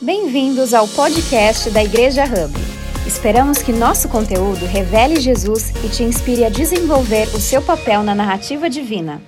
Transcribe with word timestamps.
Bem-vindos 0.00 0.74
ao 0.74 0.86
podcast 0.86 1.70
da 1.70 1.82
Igreja 1.82 2.22
Hub. 2.22 2.54
Esperamos 3.04 3.58
que 3.58 3.72
nosso 3.72 4.08
conteúdo 4.08 4.64
revele 4.64 5.20
Jesus 5.20 5.70
e 5.84 5.88
te 5.88 6.04
inspire 6.04 6.44
a 6.44 6.48
desenvolver 6.48 7.26
o 7.34 7.40
seu 7.40 7.60
papel 7.60 8.04
na 8.04 8.14
narrativa 8.14 8.70
divina. 8.70 9.20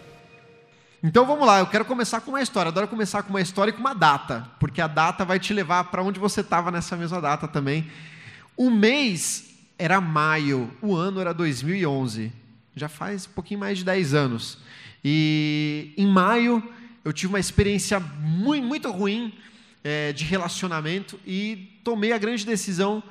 Então 1.02 1.26
vamos 1.26 1.44
lá, 1.44 1.58
eu 1.58 1.66
quero 1.66 1.84
começar 1.84 2.20
com 2.20 2.30
uma 2.30 2.40
história. 2.40 2.68
Adoro 2.68 2.86
começar 2.86 3.24
com 3.24 3.30
uma 3.30 3.40
história 3.40 3.72
e 3.72 3.74
com 3.74 3.80
uma 3.80 3.96
data, 3.96 4.48
porque 4.60 4.80
a 4.80 4.86
data 4.86 5.24
vai 5.24 5.40
te 5.40 5.52
levar 5.52 5.90
para 5.90 6.04
onde 6.04 6.20
você 6.20 6.40
estava 6.40 6.70
nessa 6.70 6.96
mesma 6.96 7.20
data 7.20 7.48
também. 7.48 7.90
O 8.56 8.70
mês 8.70 9.50
era 9.76 10.00
maio, 10.00 10.70
o 10.80 10.94
ano 10.94 11.20
era 11.20 11.34
2011. 11.34 12.30
Já 12.76 12.88
faz 12.88 13.26
um 13.26 13.30
pouquinho 13.30 13.58
mais 13.58 13.78
de 13.78 13.84
10 13.84 14.14
anos. 14.14 14.58
E 15.04 15.92
em 15.96 16.06
maio 16.06 16.62
eu 17.04 17.12
tive 17.12 17.32
uma 17.32 17.40
experiência 17.40 17.98
muito, 17.98 18.64
muito 18.64 18.88
ruim 18.92 19.34
é, 19.82 20.12
de 20.12 20.24
relacionamento 20.24 21.18
e 21.26 21.80
tomei 21.82 22.12
a 22.12 22.18
grande 22.18 22.44
decisão 22.44 23.02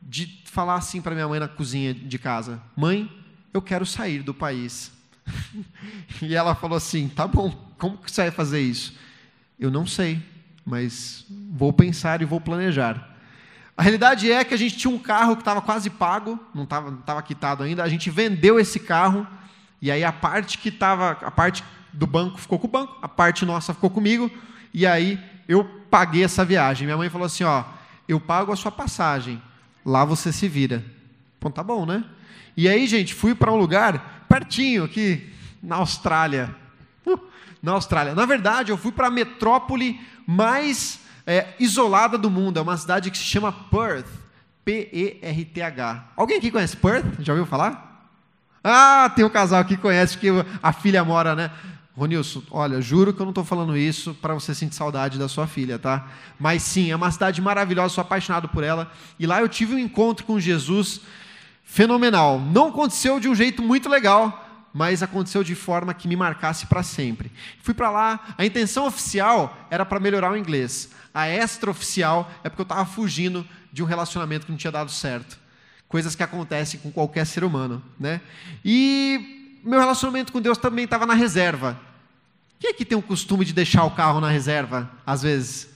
de 0.00 0.42
falar 0.44 0.76
assim 0.76 1.00
para 1.00 1.14
minha 1.14 1.28
mãe 1.28 1.40
na 1.40 1.48
cozinha 1.48 1.92
de 1.92 2.18
casa: 2.18 2.60
Mãe, 2.76 3.10
eu 3.52 3.62
quero 3.62 3.84
sair 3.84 4.22
do 4.22 4.34
país. 4.34 4.92
e 6.22 6.34
ela 6.34 6.54
falou 6.54 6.76
assim: 6.76 7.08
Tá 7.08 7.26
bom, 7.26 7.50
como 7.78 7.98
que 7.98 8.10
você 8.10 8.22
vai 8.22 8.30
fazer 8.30 8.60
isso? 8.60 8.94
Eu 9.58 9.70
não 9.70 9.86
sei, 9.86 10.22
mas 10.64 11.24
vou 11.50 11.72
pensar 11.72 12.22
e 12.22 12.24
vou 12.24 12.40
planejar. 12.40 13.16
A 13.76 13.82
realidade 13.82 14.30
é 14.30 14.44
que 14.44 14.54
a 14.54 14.56
gente 14.56 14.76
tinha 14.76 14.92
um 14.92 14.98
carro 14.98 15.36
que 15.36 15.42
estava 15.42 15.62
quase 15.62 15.88
pago, 15.88 16.38
não 16.52 16.64
estava 16.64 17.22
quitado 17.22 17.62
ainda. 17.62 17.84
A 17.84 17.88
gente 17.88 18.10
vendeu 18.10 18.58
esse 18.58 18.80
carro 18.80 19.26
e 19.80 19.90
aí 19.90 20.02
a 20.02 20.12
parte 20.12 20.58
que 20.58 20.68
estava, 20.68 21.10
a 21.10 21.30
parte 21.30 21.62
do 21.92 22.06
banco 22.06 22.38
ficou 22.38 22.58
com 22.58 22.66
o 22.66 22.70
banco, 22.70 22.96
a 23.00 23.08
parte 23.08 23.44
nossa 23.44 23.72
ficou 23.72 23.88
comigo. 23.88 24.30
E 24.74 24.84
aí 24.84 25.18
eu 25.46 25.77
paguei 25.90 26.24
essa 26.24 26.44
viagem. 26.44 26.86
Minha 26.86 26.96
mãe 26.96 27.10
falou 27.10 27.26
assim: 27.26 27.44
ó, 27.44 27.64
eu 28.08 28.20
pago 28.20 28.52
a 28.52 28.56
sua 28.56 28.72
passagem, 28.72 29.42
lá 29.84 30.04
você 30.04 30.32
se 30.32 30.48
vira. 30.48 30.84
Bom, 31.40 31.50
tá 31.50 31.62
bom, 31.62 31.86
né? 31.86 32.04
E 32.56 32.68
aí, 32.68 32.86
gente, 32.86 33.14
fui 33.14 33.34
para 33.34 33.52
um 33.52 33.56
lugar 33.56 34.24
pertinho 34.28 34.84
aqui 34.84 35.32
na 35.62 35.76
Austrália. 35.76 36.54
Uh, 37.06 37.18
na 37.62 37.72
Austrália. 37.72 38.14
Na 38.14 38.26
verdade, 38.26 38.72
eu 38.72 38.76
fui 38.76 38.92
para 38.92 39.06
a 39.06 39.10
metrópole 39.10 40.00
mais 40.26 41.00
é, 41.26 41.54
isolada 41.60 42.18
do 42.18 42.30
mundo. 42.30 42.58
É 42.58 42.62
uma 42.62 42.76
cidade 42.76 43.10
que 43.10 43.18
se 43.18 43.24
chama 43.24 43.52
Perth. 43.52 44.08
P-E-R-T-H. 44.64 46.04
Alguém 46.14 46.36
aqui 46.36 46.50
conhece 46.50 46.76
Perth? 46.76 47.20
Já 47.20 47.32
ouviu 47.32 47.46
falar? 47.46 48.06
Ah, 48.62 49.10
tem 49.14 49.24
um 49.24 49.30
casal 49.30 49.64
que 49.64 49.78
conhece 49.78 50.18
que 50.18 50.28
a 50.62 50.72
filha 50.74 51.02
mora, 51.02 51.34
né? 51.34 51.50
Ronilson, 51.98 52.42
olha, 52.50 52.80
juro 52.80 53.12
que 53.12 53.20
eu 53.20 53.26
não 53.26 53.32
estou 53.32 53.44
falando 53.44 53.76
isso 53.76 54.14
para 54.14 54.32
você 54.32 54.54
sentir 54.54 54.76
saudade 54.76 55.18
da 55.18 55.28
sua 55.28 55.48
filha, 55.48 55.78
tá? 55.78 56.06
Mas 56.38 56.62
sim, 56.62 56.92
é 56.92 56.96
uma 56.96 57.10
cidade 57.10 57.42
maravilhosa, 57.42 57.94
sou 57.94 58.02
apaixonado 58.02 58.48
por 58.48 58.62
ela. 58.62 58.90
E 59.18 59.26
lá 59.26 59.40
eu 59.40 59.48
tive 59.48 59.74
um 59.74 59.78
encontro 59.78 60.24
com 60.24 60.38
Jesus 60.38 61.00
fenomenal. 61.64 62.38
Não 62.38 62.68
aconteceu 62.68 63.18
de 63.18 63.28
um 63.28 63.34
jeito 63.34 63.62
muito 63.62 63.88
legal, 63.88 64.48
mas 64.72 65.02
aconteceu 65.02 65.42
de 65.42 65.56
forma 65.56 65.92
que 65.92 66.06
me 66.06 66.14
marcasse 66.14 66.66
para 66.66 66.84
sempre. 66.84 67.32
Fui 67.62 67.74
para 67.74 67.90
lá, 67.90 68.34
a 68.38 68.46
intenção 68.46 68.86
oficial 68.86 69.66
era 69.68 69.84
para 69.84 69.98
melhorar 69.98 70.30
o 70.30 70.36
inglês. 70.36 70.90
A 71.12 71.28
extraoficial 71.28 72.30
é 72.44 72.48
porque 72.48 72.62
eu 72.62 72.64
estava 72.64 72.86
fugindo 72.86 73.44
de 73.72 73.82
um 73.82 73.86
relacionamento 73.86 74.46
que 74.46 74.52
não 74.52 74.58
tinha 74.58 74.70
dado 74.70 74.90
certo. 74.90 75.36
Coisas 75.88 76.14
que 76.14 76.22
acontecem 76.22 76.78
com 76.78 76.92
qualquer 76.92 77.26
ser 77.26 77.42
humano, 77.42 77.82
né? 77.98 78.20
E 78.64 79.58
meu 79.64 79.80
relacionamento 79.80 80.32
com 80.32 80.40
Deus 80.40 80.58
também 80.58 80.84
estava 80.84 81.04
na 81.04 81.14
reserva. 81.14 81.87
Quem 82.58 82.70
é 82.70 82.72
que 82.72 82.84
tem 82.84 82.98
o 82.98 83.02
costume 83.02 83.44
de 83.44 83.52
deixar 83.52 83.84
o 83.84 83.90
carro 83.90 84.20
na 84.20 84.28
reserva, 84.28 84.90
às 85.06 85.22
vezes? 85.22 85.68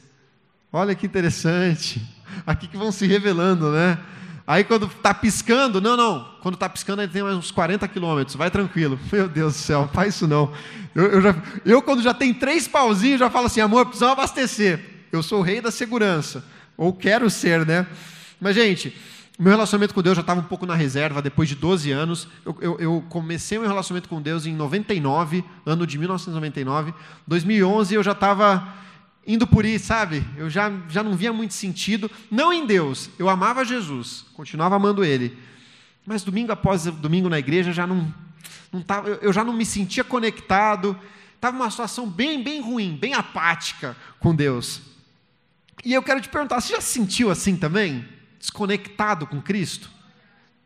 Olha 0.72 0.94
que 0.94 1.06
interessante. 1.06 2.02
Aqui 2.46 2.66
que 2.66 2.76
vão 2.76 2.90
se 2.90 3.06
revelando, 3.06 3.70
né? 3.70 3.98
Aí 4.46 4.64
quando 4.64 4.86
está 4.86 5.14
piscando, 5.14 5.80
não, 5.80 5.96
não. 5.96 6.28
Quando 6.42 6.54
está 6.54 6.68
piscando, 6.68 7.02
ele 7.02 7.12
tem 7.12 7.22
uns 7.22 7.50
40 7.50 7.86
quilômetros. 7.86 8.34
Vai 8.36 8.50
tranquilo. 8.50 8.98
Meu 9.12 9.28
Deus 9.28 9.54
do 9.54 9.58
céu, 9.58 9.88
faz 9.92 10.14
isso 10.14 10.26
não. 10.26 10.52
Eu, 10.94 11.04
eu, 11.04 11.22
já, 11.22 11.36
eu, 11.64 11.82
quando 11.82 12.02
já 12.02 12.12
tem 12.12 12.34
três 12.34 12.66
pauzinhos, 12.66 13.20
já 13.20 13.30
falo 13.30 13.46
assim, 13.46 13.60
amor, 13.60 13.86
precisamos 13.86 14.14
abastecer. 14.14 14.80
Eu 15.12 15.22
sou 15.22 15.40
o 15.40 15.42
rei 15.42 15.60
da 15.60 15.70
segurança. 15.70 16.44
Ou 16.76 16.92
quero 16.92 17.30
ser, 17.30 17.64
né? 17.64 17.86
Mas, 18.40 18.56
gente, 18.56 18.96
meu 19.42 19.50
relacionamento 19.50 19.92
com 19.92 20.00
Deus 20.00 20.14
já 20.14 20.20
estava 20.20 20.40
um 20.40 20.44
pouco 20.44 20.64
na 20.64 20.76
reserva, 20.76 21.20
depois 21.20 21.48
de 21.48 21.56
12 21.56 21.90
anos. 21.90 22.28
Eu, 22.46 22.56
eu, 22.60 22.78
eu, 22.78 23.04
comecei 23.08 23.58
meu 23.58 23.66
relacionamento 23.66 24.08
com 24.08 24.22
Deus 24.22 24.46
em 24.46 24.54
99, 24.54 25.44
ano 25.66 25.84
de 25.84 25.98
1999. 25.98 26.94
2011 27.26 27.94
eu 27.94 28.04
já 28.04 28.12
estava 28.12 28.72
indo 29.26 29.44
por 29.44 29.64
aí, 29.64 29.80
sabe? 29.80 30.24
Eu 30.36 30.48
já, 30.48 30.72
já 30.88 31.02
não 31.02 31.16
via 31.16 31.32
muito 31.32 31.54
sentido. 31.54 32.08
Não 32.30 32.52
em 32.52 32.64
Deus, 32.64 33.10
eu 33.18 33.28
amava 33.28 33.64
Jesus, 33.64 34.24
continuava 34.34 34.76
amando 34.76 35.04
Ele. 35.04 35.36
Mas 36.06 36.22
domingo 36.22 36.52
após 36.52 36.84
domingo 36.84 37.28
na 37.28 37.40
igreja 37.40 37.72
já 37.72 37.84
não, 37.84 38.14
não 38.72 38.80
tava, 38.80 39.08
eu 39.08 39.32
já 39.32 39.42
não 39.42 39.52
me 39.52 39.66
sentia 39.66 40.04
conectado. 40.04 40.96
Estava 41.34 41.56
uma 41.56 41.68
situação 41.68 42.08
bem, 42.08 42.44
bem 42.44 42.60
ruim, 42.60 42.96
bem 42.96 43.14
apática 43.14 43.96
com 44.20 44.32
Deus. 44.32 44.82
E 45.84 45.92
eu 45.92 46.02
quero 46.02 46.20
te 46.20 46.28
perguntar, 46.28 46.60
você 46.60 46.74
já 46.74 46.80
se 46.80 46.92
sentiu 46.92 47.28
assim 47.28 47.56
também? 47.56 48.21
Desconectado 48.42 49.24
com 49.24 49.40
Cristo? 49.40 49.88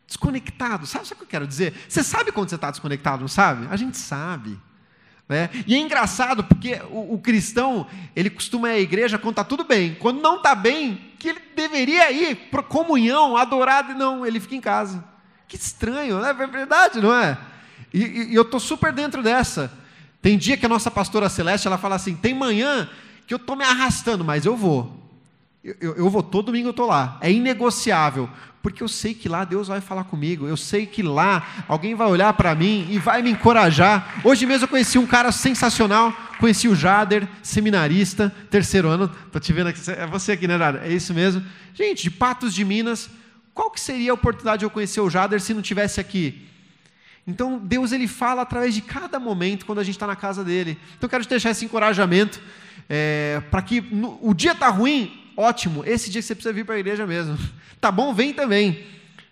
Desconectado, 0.06 0.86
sabe, 0.86 1.06
sabe 1.06 1.16
o 1.16 1.18
que 1.18 1.24
eu 1.24 1.28
quero 1.28 1.46
dizer? 1.46 1.74
Você 1.86 2.02
sabe 2.02 2.32
quando 2.32 2.48
você 2.48 2.54
está 2.54 2.70
desconectado, 2.70 3.20
não 3.20 3.28
sabe? 3.28 3.68
A 3.70 3.76
gente 3.76 3.98
sabe. 3.98 4.58
Né? 5.28 5.50
E 5.66 5.74
é 5.74 5.78
engraçado 5.78 6.42
porque 6.42 6.80
o, 6.90 7.14
o, 7.14 7.18
cristão, 7.18 7.86
ele 8.14 8.30
costuma 8.30 8.70
ir 8.70 8.72
à 8.72 8.80
igreja 8.80 9.18
quando 9.18 9.32
está 9.32 9.44
tudo 9.44 9.64
bem. 9.64 9.94
Quando 9.96 10.22
não 10.22 10.36
está 10.36 10.54
bem, 10.54 11.12
que 11.18 11.28
ele 11.28 11.40
deveria 11.54 12.10
ir 12.10 12.36
para 12.50 12.62
comunhão, 12.62 13.36
adorado, 13.36 13.92
e 13.92 13.94
não, 13.94 14.24
ele 14.24 14.40
fica 14.40 14.54
em 14.54 14.60
casa. 14.60 15.04
Que 15.46 15.56
estranho, 15.56 16.18
não 16.18 16.26
é 16.26 16.32
verdade, 16.32 17.00
não 17.00 17.12
é? 17.12 17.36
E, 17.92 18.02
e, 18.02 18.32
e 18.32 18.34
eu 18.34 18.42
estou 18.42 18.60
super 18.60 18.92
dentro 18.92 19.22
dessa. 19.22 19.70
Tem 20.22 20.38
dia 20.38 20.56
que 20.56 20.64
a 20.64 20.68
nossa 20.68 20.90
pastora 20.90 21.28
Celeste, 21.28 21.66
ela 21.66 21.76
fala 21.76 21.96
assim, 21.96 22.14
tem 22.14 22.32
manhã 22.32 22.88
que 23.26 23.34
eu 23.34 23.36
estou 23.36 23.56
me 23.56 23.64
arrastando, 23.64 24.24
mas 24.24 24.46
eu 24.46 24.56
vou. 24.56 25.05
Eu, 25.80 25.96
eu, 25.96 26.08
vou, 26.10 26.22
todo 26.22 26.46
domingo 26.46 26.68
eu 26.68 26.70
estou 26.70 26.86
lá. 26.86 27.18
É 27.20 27.30
inegociável. 27.30 28.30
Porque 28.62 28.82
eu 28.82 28.88
sei 28.88 29.14
que 29.14 29.28
lá 29.28 29.44
Deus 29.44 29.68
vai 29.68 29.80
falar 29.80 30.04
comigo. 30.04 30.46
Eu 30.46 30.56
sei 30.56 30.86
que 30.86 31.02
lá 31.02 31.64
alguém 31.66 31.94
vai 31.94 32.06
olhar 32.08 32.32
para 32.34 32.54
mim 32.54 32.86
e 32.90 32.98
vai 32.98 33.22
me 33.22 33.30
encorajar. 33.30 34.20
Hoje 34.24 34.46
mesmo 34.46 34.64
eu 34.64 34.68
conheci 34.68 34.98
um 34.98 35.06
cara 35.06 35.32
sensacional. 35.32 36.12
Conheci 36.38 36.68
o 36.68 36.74
Jader, 36.74 37.28
seminarista, 37.42 38.32
terceiro 38.50 38.88
ano. 38.88 39.10
Estou 39.26 39.40
te 39.40 39.52
vendo 39.52 39.68
aqui. 39.68 39.80
É 39.90 40.06
você 40.06 40.32
aqui, 40.32 40.46
né, 40.46 40.56
Jader? 40.58 40.82
É 40.84 40.92
isso 40.92 41.12
mesmo. 41.12 41.44
Gente, 41.74 42.04
de 42.04 42.10
Patos 42.10 42.54
de 42.54 42.64
Minas. 42.64 43.10
Qual 43.52 43.70
que 43.70 43.80
seria 43.80 44.10
a 44.10 44.14
oportunidade 44.14 44.60
de 44.60 44.64
eu 44.66 44.70
conhecer 44.70 45.00
o 45.00 45.10
Jader 45.10 45.40
se 45.40 45.54
não 45.54 45.62
tivesse 45.62 46.00
aqui? 46.00 46.46
Então, 47.26 47.58
Deus 47.58 47.90
ele 47.90 48.06
fala 48.06 48.42
através 48.42 48.74
de 48.74 48.80
cada 48.80 49.18
momento 49.18 49.66
quando 49.66 49.80
a 49.80 49.84
gente 49.84 49.96
está 49.96 50.06
na 50.06 50.14
casa 50.14 50.44
dele. 50.44 50.78
Então, 50.96 51.06
eu 51.06 51.08
quero 51.08 51.24
te 51.24 51.30
deixar 51.30 51.50
esse 51.50 51.64
encorajamento 51.64 52.40
é, 52.88 53.42
para 53.50 53.62
que 53.62 53.80
no, 53.80 54.18
o 54.22 54.32
dia 54.32 54.52
está 54.52 54.68
ruim, 54.68 55.25
ótimo, 55.36 55.84
esse 55.84 56.10
dia 56.10 56.22
você 56.22 56.34
precisa 56.34 56.52
vir 56.52 56.64
para 56.64 56.74
a 56.76 56.78
igreja 56.78 57.06
mesmo. 57.06 57.36
Tá 57.78 57.92
bom, 57.92 58.14
vem 58.14 58.32
também. 58.32 58.86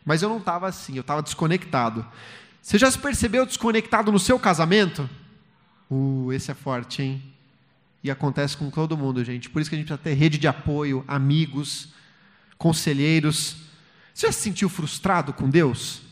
Mas 0.04 0.22
eu 0.22 0.28
não 0.28 0.36
estava 0.36 0.68
assim, 0.68 0.94
eu 0.96 1.00
estava 1.00 1.22
desconectado. 1.22 2.06
Você 2.60 2.78
já 2.78 2.90
se 2.90 2.98
percebeu 2.98 3.46
desconectado 3.46 4.12
no 4.12 4.18
seu 4.18 4.38
casamento? 4.38 5.08
Uh, 5.90 6.30
esse 6.30 6.50
é 6.50 6.54
forte, 6.54 7.02
hein? 7.02 7.22
E 8.02 8.10
acontece 8.10 8.56
com 8.56 8.70
todo 8.70 8.98
mundo, 8.98 9.24
gente. 9.24 9.48
Por 9.48 9.62
isso 9.62 9.70
que 9.70 9.76
a 9.76 9.78
gente 9.78 9.86
precisa 9.86 10.02
ter 10.02 10.12
rede 10.12 10.36
de 10.36 10.46
apoio, 10.46 11.02
amigos, 11.08 11.88
conselheiros. 12.58 13.56
Você 14.12 14.26
já 14.26 14.32
se 14.32 14.42
sentiu 14.42 14.68
frustrado 14.68 15.32
com 15.32 15.48
Deus? 15.48 16.02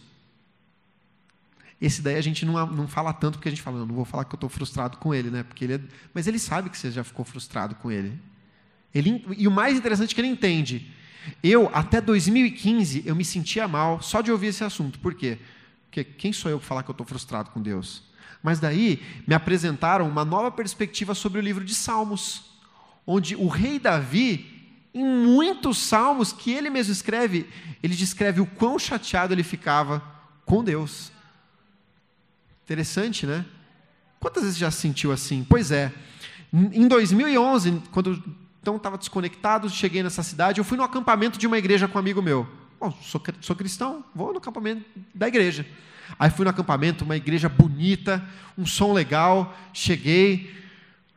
Esse 1.81 2.01
daí 2.01 2.17
a 2.17 2.21
gente 2.23 2.47
não, 2.47 2.67
não 2.67 2.89
fala 2.89 3.13
tanto 3.13 3.39
porque 3.39 3.49
a 3.49 3.53
gente 3.53 3.61
fala, 3.61 3.81
não, 3.81 3.87
não 3.87 3.95
vou 3.95 4.05
falar 4.05 4.25
que 4.25 4.35
eu 4.35 4.37
estou 4.37 4.49
frustrado 4.49 4.97
com 4.97 5.15
ele, 5.15 5.31
né? 5.31 5.43
Porque 5.43 5.65
ele 5.65 5.75
é... 5.75 5.81
Mas 6.15 6.27
ele 6.27 6.39
sabe 6.39 6.71
que 6.71 6.79
você 6.79 6.91
já 6.91 7.05
ficou 7.05 7.25
frustrado 7.25 7.75
com 7.75 7.91
ele. 7.91 8.19
Ele, 8.95 9.25
e 9.37 9.49
o 9.49 9.51
mais 9.51 9.77
interessante 9.77 10.13
é 10.13 10.15
que 10.15 10.21
ele 10.21 10.29
entende. 10.29 10.91
Eu, 11.43 11.71
até 11.73 12.01
2015, 12.01 13.03
eu 13.07 13.15
me 13.15 13.25
sentia 13.25 13.67
mal 13.69 14.03
só 14.03 14.21
de 14.21 14.31
ouvir 14.31 14.49
esse 14.49 14.65
assunto. 14.65 14.99
Por 14.99 15.15
quê? 15.15 15.39
Porque 15.87 16.05
quem 16.05 16.33
sou 16.33 16.51
eu 16.51 16.59
para 16.59 16.67
falar 16.67 16.83
que 16.83 16.91
eu 16.91 16.95
estou 16.95 17.07
frustrado 17.07 17.51
com 17.51 17.61
Deus? 17.61 18.03
Mas 18.43 18.59
daí 18.59 19.01
me 19.27 19.35
apresentaram 19.35 20.09
uma 20.09 20.25
nova 20.25 20.51
perspectiva 20.51 21.15
sobre 21.15 21.39
o 21.39 21.43
livro 21.43 21.65
de 21.65 21.75
Salmos, 21.75 22.45
onde 23.07 23.37
o 23.37 23.47
rei 23.47 23.79
Davi, 23.79 24.51
em 24.93 25.05
muitos 25.05 25.79
salmos 25.79 26.33
que 26.33 26.51
ele 26.53 26.69
mesmo 26.69 26.93
escreve, 26.93 27.49
ele 27.83 27.95
descreve 27.95 28.41
o 28.41 28.47
quão 28.47 28.79
chateado 28.79 29.33
ele 29.33 29.43
ficava 29.43 30.03
com 30.45 30.63
Deus. 30.63 31.13
Interessante, 32.65 33.27
né? 33.27 33.45
Quantas 34.19 34.45
vezes 34.45 34.59
já 34.59 34.71
se 34.71 34.81
sentiu 34.81 35.13
assim? 35.13 35.45
Pois 35.49 35.71
é. 35.71 35.93
Em 36.53 36.87
2011, 36.87 37.83
quando 37.91 38.23
então 38.63 38.77
estava 38.77 38.97
desconectado, 38.97 39.69
cheguei 39.69 40.03
nessa 40.03 40.23
cidade, 40.23 40.59
eu 40.59 40.65
fui 40.65 40.79
no 40.79 40.85
acampamento 40.85 41.39
de 41.39 41.47
uma 41.47 41.59
igreja 41.59 41.87
com 41.87 41.99
um 41.99 42.01
amigo 42.01 42.23
meu. 42.23 42.49
Bom, 42.81 42.97
sou, 43.03 43.21
sou 43.41 43.55
cristão, 43.55 44.05
vou 44.15 44.33
no 44.33 44.39
acampamento 44.39 44.85
da 45.15 45.29
igreja. 45.29 45.67
Aí 46.19 46.31
fui 46.31 46.45
no 46.45 46.51
acampamento, 46.51 47.05
uma 47.05 47.17
igreja 47.17 47.49
bonita, 47.49 48.25
um 48.57 48.65
som 48.65 48.93
legal, 48.93 49.55
cheguei, 49.73 50.63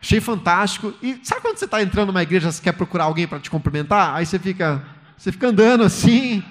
Achei 0.06 0.22
fantástico. 0.22 0.94
E 1.02 1.20
sabe 1.24 1.42
quando 1.42 1.58
você 1.58 1.66
está 1.66 1.82
entrando 1.82 2.10
numa 2.10 2.22
igreja, 2.22 2.52
você 2.52 2.62
quer 2.62 2.74
procurar 2.74 3.06
alguém 3.06 3.28
para 3.28 3.40
te 3.40 3.50
cumprimentar? 3.50 4.16
Aí 4.16 4.24
você 4.24 4.38
fica, 4.38 4.86
você 5.18 5.32
fica 5.32 5.48
andando 5.48 5.84
assim, 5.84 6.44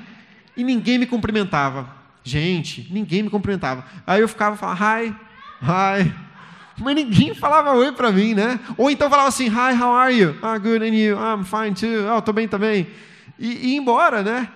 e 0.56 0.64
ninguém 0.64 0.98
me 0.98 1.06
cumprimentava. 1.06 1.88
Gente, 2.24 2.88
ninguém 2.90 3.22
me 3.22 3.30
cumprimentava. 3.30 3.84
Aí 4.04 4.20
eu 4.20 4.28
ficava 4.28 4.56
falando, 4.56 4.80
hi, 4.80 5.14
hi. 5.62 6.23
Mas 6.78 6.94
ninguém 6.94 7.34
falava 7.34 7.72
oi 7.72 7.92
para 7.92 8.10
mim, 8.10 8.34
né? 8.34 8.58
Ou 8.76 8.90
então 8.90 9.08
falava 9.08 9.28
assim, 9.28 9.46
hi, 9.46 9.80
how 9.80 9.92
are 9.94 10.14
you? 10.14 10.36
Ah, 10.42 10.58
good, 10.58 10.84
and 10.84 10.94
you? 10.94 11.16
I'm 11.16 11.44
fine 11.44 11.74
too. 11.74 12.10
Oh, 12.12 12.20
tô 12.20 12.32
bem 12.32 12.48
também. 12.48 12.88
E, 13.38 13.68
e 13.68 13.76
embora, 13.76 14.22
né? 14.22 14.48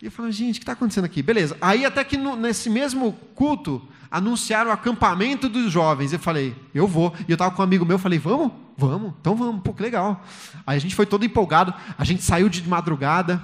E 0.00 0.06
eu 0.06 0.10
falava, 0.10 0.32
gente, 0.32 0.56
o 0.56 0.58
que 0.58 0.62
está 0.62 0.72
acontecendo 0.72 1.04
aqui? 1.04 1.22
Beleza. 1.22 1.56
Aí 1.60 1.84
até 1.84 2.02
que 2.04 2.16
no, 2.16 2.36
nesse 2.36 2.70
mesmo 2.70 3.12
culto, 3.34 3.86
anunciaram 4.10 4.70
o 4.70 4.72
acampamento 4.72 5.48
dos 5.48 5.70
jovens. 5.70 6.12
Eu 6.12 6.18
falei, 6.18 6.54
eu 6.74 6.86
vou. 6.86 7.14
E 7.28 7.30
eu 7.30 7.34
estava 7.34 7.50
com 7.50 7.62
um 7.62 7.64
amigo 7.64 7.84
meu, 7.84 7.98
falei, 7.98 8.18
vamos? 8.18 8.52
Vamos, 8.78 9.14
então 9.20 9.34
vamos, 9.34 9.62
pô, 9.62 9.72
que 9.72 9.82
legal. 9.82 10.22
Aí 10.66 10.76
a 10.76 10.80
gente 10.80 10.94
foi 10.94 11.06
todo 11.06 11.24
empolgado, 11.24 11.72
a 11.96 12.04
gente 12.04 12.22
saiu 12.22 12.46
de 12.48 12.68
madrugada, 12.68 13.42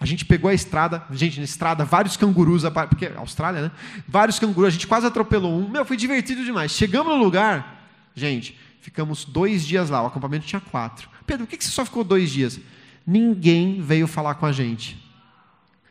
a 0.00 0.06
gente 0.06 0.24
pegou 0.24 0.50
a 0.50 0.54
estrada, 0.54 1.04
gente, 1.12 1.38
na 1.38 1.44
estrada, 1.44 1.84
vários 1.84 2.16
cangurus, 2.16 2.62
porque 2.88 3.12
Austrália, 3.16 3.60
né? 3.64 3.70
Vários 4.08 4.38
cangurus, 4.38 4.68
a 4.68 4.70
gente 4.70 4.86
quase 4.86 5.06
atropelou 5.06 5.52
um. 5.52 5.68
Meu, 5.68 5.84
foi 5.84 5.94
divertido 5.94 6.42
demais. 6.42 6.72
Chegamos 6.72 7.12
no 7.12 7.22
lugar, 7.22 7.86
gente, 8.14 8.58
ficamos 8.80 9.26
dois 9.26 9.66
dias 9.66 9.90
lá, 9.90 10.02
o 10.02 10.06
acampamento 10.06 10.46
tinha 10.46 10.58
quatro. 10.58 11.06
Pedro, 11.26 11.46
por 11.46 11.54
que 11.54 11.62
você 11.62 11.70
só 11.70 11.84
ficou 11.84 12.02
dois 12.02 12.30
dias? 12.30 12.58
Ninguém 13.06 13.82
veio 13.82 14.06
falar 14.06 14.36
com 14.36 14.46
a 14.46 14.52
gente. 14.52 14.98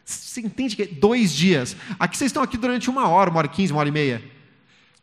Você 0.04 0.42
entende 0.42 0.76
que 0.76 0.82
é 0.82 0.88
dois 0.88 1.32
dias? 1.32 1.78
Aqui 2.00 2.18
vocês 2.18 2.30
estão 2.30 2.42
aqui 2.42 2.58
durante 2.58 2.90
uma 2.90 3.08
hora, 3.08 3.30
uma 3.30 3.38
hora 3.38 3.48
e 3.48 3.52
quinze, 3.52 3.72
uma 3.72 3.80
hora 3.80 3.90
e 3.90 3.92
meia. 3.92 4.24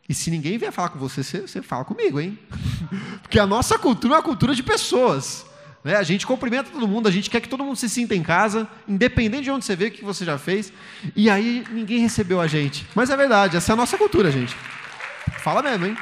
E 0.09 0.13
se 0.13 0.29
ninguém 0.29 0.57
vier 0.57 0.71
falar 0.73 0.89
com 0.89 0.99
você, 0.99 1.23
você, 1.23 1.41
você 1.41 1.61
fala 1.61 1.85
comigo, 1.85 2.19
hein? 2.19 2.37
Porque 3.23 3.39
a 3.39 3.47
nossa 3.47 3.79
cultura 3.79 4.15
é 4.15 4.17
uma 4.17 4.23
cultura 4.23 4.53
de 4.53 4.63
pessoas. 4.63 5.45
Né? 5.87 5.95
A 5.95 6.03
gente 6.03 6.27
cumprimenta 6.27 6.69
todo 6.69 6.87
mundo, 6.87 7.07
a 7.07 7.11
gente 7.11 7.29
quer 7.29 7.41
que 7.41 7.49
todo 7.49 7.63
mundo 7.63 7.75
se 7.77 7.89
sinta 7.89 8.13
em 8.13 8.21
casa, 8.21 8.67
independente 8.87 9.45
de 9.45 9.51
onde 9.51 9.65
você 9.65 9.75
vê, 9.75 9.87
o 9.87 9.91
que 9.91 10.03
você 10.03 10.23
já 10.23 10.37
fez. 10.37 10.71
E 11.15 11.29
aí 11.29 11.63
ninguém 11.71 11.99
recebeu 11.99 12.39
a 12.39 12.47
gente. 12.47 12.85
Mas 12.93 13.09
é 13.09 13.17
verdade, 13.17 13.57
essa 13.57 13.71
é 13.71 13.73
a 13.73 13.75
nossa 13.75 13.97
cultura, 13.97 14.29
gente. 14.29 14.55
Fala 15.39 15.63
mesmo, 15.63 15.85
hein? 15.85 15.97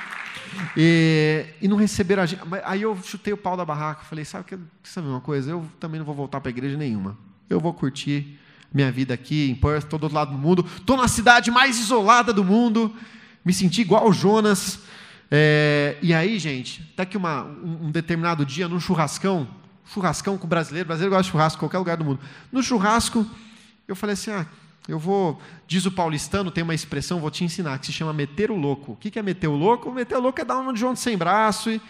E, 0.75 1.45
e 1.61 1.67
não 1.67 1.77
receberam 1.77 2.23
a 2.23 2.25
gente. 2.25 2.41
Aí 2.63 2.81
eu 2.81 2.97
chutei 3.03 3.33
o 3.33 3.37
pau 3.37 3.55
da 3.55 3.63
barraca, 3.63 4.03
falei, 4.03 4.25
sabe 4.25 4.45
que 4.45 4.57
sabe 4.83 5.07
uma 5.07 5.21
coisa? 5.21 5.51
Eu 5.51 5.65
também 5.79 5.99
não 5.99 6.05
vou 6.05 6.15
voltar 6.15 6.41
para 6.41 6.49
a 6.49 6.53
igreja 6.53 6.75
nenhuma. 6.75 7.17
Eu 7.49 7.59
vou 7.59 7.73
curtir 7.73 8.39
minha 8.73 8.91
vida 8.91 9.13
aqui 9.13 9.49
em 9.49 9.55
Perth, 9.55 9.85
todo 9.85 10.03
outro 10.03 10.17
lado 10.17 10.31
do 10.31 10.37
mundo. 10.37 10.65
Estou 10.77 10.97
na 10.97 11.07
cidade 11.07 11.51
mais 11.51 11.79
isolada 11.79 12.33
do 12.33 12.43
mundo 12.43 12.93
me 13.45 13.53
senti 13.53 13.81
igual 13.81 14.09
o 14.09 14.11
Jonas. 14.11 14.79
É, 15.29 15.97
e 16.01 16.13
aí, 16.13 16.39
gente, 16.39 16.81
até 16.93 17.05
que 17.05 17.15
uma, 17.15 17.43
um, 17.43 17.85
um, 17.85 17.91
determinado 17.91 18.43
dia, 18.43 18.67
num 18.67 18.79
churrascão, 18.79 19.47
churrascão 19.85 20.37
com 20.37 20.47
brasileiro, 20.47 20.87
brasileiro 20.87 21.15
gosta 21.15 21.23
de 21.23 21.31
churrasco 21.31 21.57
em 21.57 21.59
qualquer 21.59 21.77
lugar 21.77 21.97
do 21.97 22.05
mundo. 22.05 22.19
No 22.51 22.61
churrasco, 22.63 23.25
eu 23.87 23.95
falei 23.95 24.13
assim: 24.13 24.31
ah, 24.31 24.45
eu 24.87 24.99
vou, 24.99 25.41
diz 25.67 25.85
o 25.85 25.91
paulistano, 25.91 26.51
tem 26.51 26.63
uma 26.63 26.73
expressão, 26.73 27.19
vou 27.19 27.31
te 27.31 27.43
ensinar, 27.43 27.77
que 27.79 27.87
se 27.87 27.93
chama 27.93 28.13
meter 28.13 28.51
o 28.51 28.55
louco. 28.55 28.93
O 28.93 28.95
que 28.95 29.17
é 29.17 29.21
meter 29.21 29.47
o 29.47 29.55
louco? 29.55 29.91
Meter 29.91 30.17
o 30.17 30.21
louco 30.21 30.39
é 30.39 30.45
dar 30.45 30.57
um 30.57 30.73
de 30.73 30.79
João 30.79 30.95
sem 30.95 31.17
braço. 31.17 31.69
E 31.71 31.81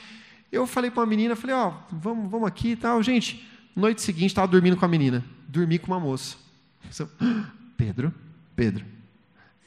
eu 0.51 0.65
falei 0.65 0.89
para 0.89 1.01
uma 1.01 1.05
menina, 1.05 1.35
falei: 1.35 1.55
ó, 1.55 1.69
oh, 1.69 1.95
vamos, 1.95 2.29
vamos 2.29 2.47
aqui 2.47 2.69
e 2.69 2.75
tal. 2.75 3.01
Gente, 3.03 3.45
noite 3.75 4.01
seguinte, 4.01 4.27
estava 4.27 4.47
dormindo 4.47 4.77
com 4.77 4.85
a 4.85 4.87
menina, 4.87 5.23
dormi 5.47 5.77
com 5.79 5.87
uma 5.87 5.99
moça. 5.99 6.37
Pedro, 7.77 8.13
Pedro. 8.55 8.85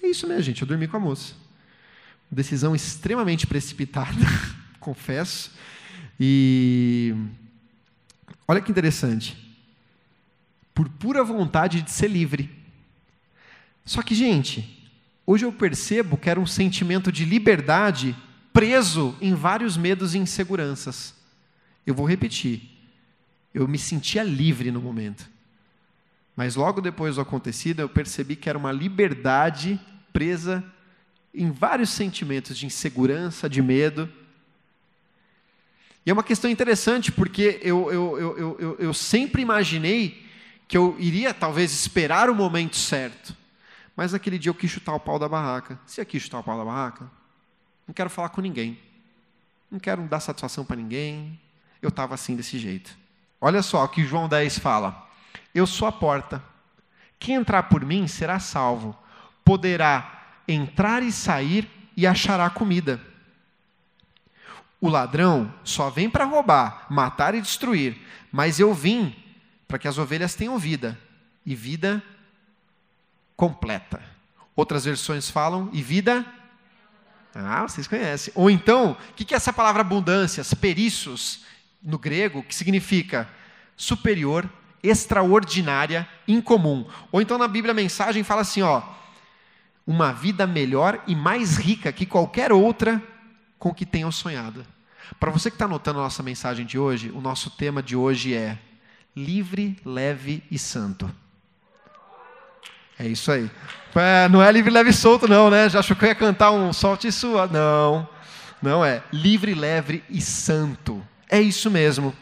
É 0.02 0.08
isso 0.08 0.26
mesmo, 0.26 0.42
gente, 0.42 0.62
eu 0.62 0.69
dormi 0.69 0.88
com 0.88 0.96
a 0.96 1.00
moça. 1.00 1.34
Decisão 2.30 2.75
extremamente 2.75 3.46
precipitada, 3.46 4.10
confesso. 4.80 5.50
E 6.20 7.14
olha 8.49 8.61
que 8.61 8.71
interessante. 8.71 9.37
Por 10.75 10.89
pura 10.89 11.23
vontade 11.23 11.83
de 11.83 11.91
ser 11.91 12.09
livre. 12.09 12.50
Só 13.85 14.03
que, 14.03 14.15
gente, 14.15 14.91
hoje 15.27 15.45
eu 15.45 15.53
percebo 15.53 16.17
que 16.17 16.31
era 16.31 16.41
um 16.41 16.47
sentimento 16.47 17.12
de 17.12 17.25
liberdade 17.25 18.17
preso 18.53 19.17
em 19.21 19.35
vários 19.35 19.77
medos 19.77 20.15
e 20.15 20.19
inseguranças. 20.19 21.15
Eu 21.87 21.95
vou 21.95 22.09
repetir. 22.09 22.62
Eu 23.55 23.69
me 23.69 23.79
sentia 23.79 24.23
livre 24.23 24.71
no 24.71 24.81
momento. 24.81 25.29
Mas 26.37 26.55
logo 26.55 26.81
depois 26.81 27.17
do 27.17 27.21
acontecido, 27.21 27.81
eu 27.81 27.89
percebi 27.89 28.37
que 28.37 28.49
era 28.49 28.56
uma 28.56 28.71
liberdade 28.71 29.81
presa 30.12 30.65
em 31.35 31.50
vários 31.50 31.91
sentimentos 31.91 32.56
de 32.56 32.67
insegurança, 32.67 33.49
de 33.49 33.61
medo. 33.62 34.09
E 36.08 36.10
é 36.10 36.14
uma 36.14 36.22
questão 36.22 36.50
interessante, 36.50 37.12
porque 37.12 37.60
eu, 37.62 37.93
eu, 37.93 38.19
eu, 38.19 38.58
eu, 38.58 38.76
eu 38.78 38.94
sempre 38.94 39.43
imaginei 39.43 40.26
que 40.66 40.75
eu 40.75 40.96
iria 40.99 41.34
talvez 41.34 41.70
esperar 41.70 42.31
o 42.31 42.34
momento 42.34 42.76
certo. 42.76 43.37
Mas 43.94 44.12
naquele 44.12 44.38
dia 44.38 44.49
eu 44.49 44.55
quis 44.55 44.70
chutar 44.70 44.94
o 44.94 45.00
pau 45.00 45.19
da 45.19 45.28
barraca. 45.28 45.78
Se 45.84 46.00
eu 46.00 46.06
quis 46.06 46.22
chutar 46.22 46.38
o 46.38 46.43
pau 46.43 46.56
da 46.56 46.64
barraca, 46.64 47.10
não 47.87 47.93
quero 47.93 48.08
falar 48.08 48.31
com 48.31 48.40
ninguém. 48.40 48.81
Não 49.70 49.78
quero 49.78 50.00
dar 50.05 50.20
satisfação 50.20 50.64
para 50.64 50.76
ninguém. 50.76 51.38
Eu 51.82 51.90
estava 51.90 52.14
assim 52.14 52.34
desse 52.34 52.58
jeito. 52.58 52.96
Olha 53.38 53.61
só 53.61 53.84
o 53.84 53.88
que 53.88 54.02
João 54.02 54.31
10 54.31 54.61
fala. 54.61 55.06
Eu 55.54 55.66
sou 55.66 55.87
a 55.87 55.93
porta. 55.93 56.43
Quem 57.19 57.34
entrar 57.34 57.64
por 57.64 57.84
mim 57.84 58.08
será 58.08 58.40
salvo. 58.40 58.96
Poderá 59.44 60.38
entrar 60.49 61.02
e 61.02 61.12
sair 61.12 61.69
e 61.94 62.06
achará 62.06 62.49
comida. 62.49 62.99
O 64.80 64.88
ladrão 64.88 65.52
só 65.64 65.90
vem 65.90 66.08
para 66.08 66.25
roubar, 66.25 66.86
matar 66.88 67.34
e 67.34 67.40
destruir, 67.40 67.96
mas 68.30 68.60
eu 68.60 68.72
vim 68.72 69.14
para 69.66 69.78
que 69.78 69.88
as 69.88 69.98
ovelhas 69.98 70.34
tenham 70.34 70.58
vida, 70.58 70.98
e 71.44 71.54
vida 71.54 72.02
completa. 73.36 74.00
Outras 74.54 74.84
versões 74.84 75.28
falam, 75.30 75.69
e 75.72 75.82
vida. 75.82 76.25
Ah, 77.34 77.62
vocês 77.62 77.86
conhecem. 77.86 78.32
Ou 78.36 78.50
então, 78.50 78.96
o 79.10 79.14
que 79.14 79.34
é 79.34 79.36
essa 79.36 79.52
palavra 79.52 79.82
abundância? 79.82 80.44
Perissos, 80.56 81.44
no 81.82 81.98
grego, 81.98 82.42
que 82.42 82.54
significa 82.54 83.28
superior, 83.76 84.48
extraordinária, 84.82 86.08
incomum. 86.26 86.86
Ou 87.12 87.20
então 87.20 87.38
na 87.38 87.48
Bíblia 87.48 87.72
a 87.72 87.75
mensagem 87.75 88.22
fala 88.22 88.42
assim, 88.42 88.62
ó, 88.62 88.82
uma 89.86 90.12
vida 90.12 90.46
melhor 90.46 91.02
e 91.06 91.14
mais 91.14 91.56
rica 91.56 91.92
que 91.92 92.06
qualquer 92.06 92.52
outra 92.52 93.02
com 93.58 93.75
que 93.75 93.84
tenham 93.84 94.10
sonhado. 94.12 94.64
Para 95.19 95.31
você 95.31 95.50
que 95.50 95.56
está 95.56 95.64
anotando 95.64 96.00
a 96.00 96.02
nossa 96.02 96.22
mensagem 96.22 96.66
de 96.66 96.78
hoje, 96.78 97.10
o 97.10 97.20
nosso 97.20 97.50
tema 97.50 97.82
de 97.82 97.96
hoje 97.96 98.34
é 98.34 98.58
livre, 99.16 99.76
leve 99.84 100.43
e 100.50 100.58
santo. 100.58 101.10
É 102.99 103.06
isso 103.06 103.30
aí. 103.30 103.50
É, 103.94 104.28
não 104.28 104.42
é 104.42 104.50
livre, 104.50 104.71
leve 104.71 104.90
e 104.90 104.92
solto, 104.92 105.28
não, 105.28 105.50
né? 105.50 105.68
Já 105.68 105.78
achou 105.78 105.97
que 105.97 106.04
eu 106.04 106.09
ia 106.09 106.14
cantar 106.14 106.50
um 106.50 106.73
solte 106.73 107.11
sua? 107.12 107.47
Não. 107.47 108.09
Não 108.61 108.85
é. 108.85 109.02
Livre, 109.12 109.54
leve 109.54 110.02
e 110.11 110.21
santo. 110.21 111.04
É 111.28 111.40
isso 111.40 111.71
mesmo. 111.71 112.14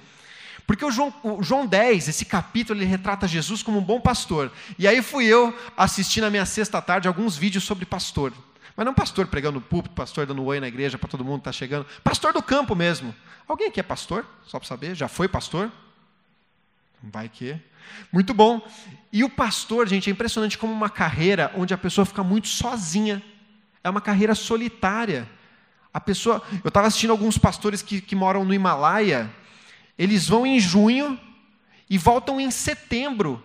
Porque 0.66 0.84
o 0.84 0.90
João, 0.90 1.14
o 1.22 1.42
João 1.42 1.66
10, 1.66 2.08
esse 2.08 2.24
capítulo, 2.24 2.78
ele 2.78 2.86
retrata 2.86 3.28
Jesus 3.28 3.62
como 3.62 3.78
um 3.78 3.82
bom 3.82 4.00
pastor. 4.00 4.50
E 4.78 4.86
aí 4.86 5.00
fui 5.00 5.24
eu 5.24 5.56
assistir 5.76 6.20
na 6.20 6.28
minha 6.28 6.44
sexta 6.44 6.82
tarde 6.82 7.08
alguns 7.08 7.36
vídeos 7.36 7.64
sobre 7.64 7.86
pastor. 7.86 8.32
Mas 8.76 8.84
não 8.84 8.92
pastor 8.92 9.26
pregando 9.26 9.58
no 9.58 9.64
púlpito, 9.64 9.94
pastor 9.94 10.26
dando 10.26 10.44
oi 10.44 10.60
na 10.60 10.68
igreja 10.68 10.98
para 10.98 11.08
todo 11.08 11.24
mundo 11.24 11.36
que 11.40 11.48
está 11.48 11.52
chegando. 11.52 11.86
Pastor 12.04 12.32
do 12.32 12.42
campo 12.42 12.74
mesmo. 12.74 13.14
Alguém 13.48 13.68
aqui 13.68 13.80
é 13.80 13.82
pastor? 13.82 14.26
Só 14.46 14.58
para 14.58 14.68
saber. 14.68 14.94
Já 14.94 15.08
foi 15.08 15.28
pastor? 15.28 15.72
Vai 17.02 17.28
que. 17.28 17.56
Muito 18.12 18.34
bom. 18.34 18.60
E 19.12 19.24
o 19.24 19.30
pastor, 19.30 19.88
gente, 19.88 20.10
é 20.10 20.12
impressionante 20.12 20.58
como 20.58 20.72
uma 20.72 20.90
carreira 20.90 21.50
onde 21.56 21.72
a 21.72 21.78
pessoa 21.78 22.04
fica 22.04 22.22
muito 22.22 22.48
sozinha. 22.48 23.22
É 23.82 23.88
uma 23.88 24.00
carreira 24.00 24.34
solitária. 24.34 25.28
A 25.94 26.00
pessoa. 26.00 26.42
Eu 26.62 26.68
estava 26.68 26.86
assistindo 26.86 27.12
alguns 27.12 27.38
pastores 27.38 27.80
que, 27.80 28.00
que 28.00 28.14
moram 28.14 28.44
no 28.44 28.52
Himalaia 28.52 29.30
eles 29.98 30.28
vão 30.28 30.46
em 30.46 30.60
junho 30.60 31.18
e 31.88 31.96
voltam 31.96 32.40
em 32.40 32.50
setembro. 32.50 33.42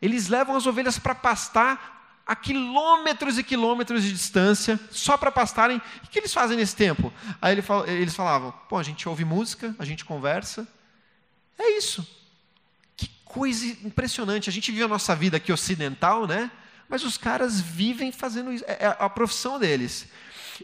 Eles 0.00 0.28
levam 0.28 0.56
as 0.56 0.66
ovelhas 0.66 0.98
para 0.98 1.14
pastar 1.14 1.95
a 2.26 2.34
quilômetros 2.34 3.38
e 3.38 3.44
quilômetros 3.44 4.02
de 4.02 4.12
distância, 4.12 4.80
só 4.90 5.16
para 5.16 5.30
pastarem. 5.30 5.80
O 6.04 6.08
que 6.08 6.18
eles 6.18 6.34
fazem 6.34 6.56
nesse 6.56 6.74
tempo? 6.74 7.12
Aí 7.40 7.56
eles 7.86 8.16
falavam: 8.16 8.52
pô, 8.68 8.76
a 8.76 8.82
gente 8.82 9.08
ouve 9.08 9.24
música, 9.24 9.74
a 9.78 9.84
gente 9.84 10.04
conversa. 10.04 10.66
É 11.58 11.78
isso. 11.78 12.06
Que 12.96 13.08
coisa 13.24 13.64
impressionante. 13.86 14.50
A 14.50 14.52
gente 14.52 14.72
vive 14.72 14.82
a 14.82 14.88
nossa 14.88 15.14
vida 15.14 15.36
aqui 15.36 15.52
ocidental, 15.52 16.26
né? 16.26 16.50
Mas 16.88 17.04
os 17.04 17.16
caras 17.16 17.60
vivem 17.60 18.10
fazendo 18.10 18.52
isso. 18.52 18.64
É, 18.66 18.86
é 18.86 18.96
a 18.98 19.08
profissão 19.08 19.58
deles. 19.58 20.08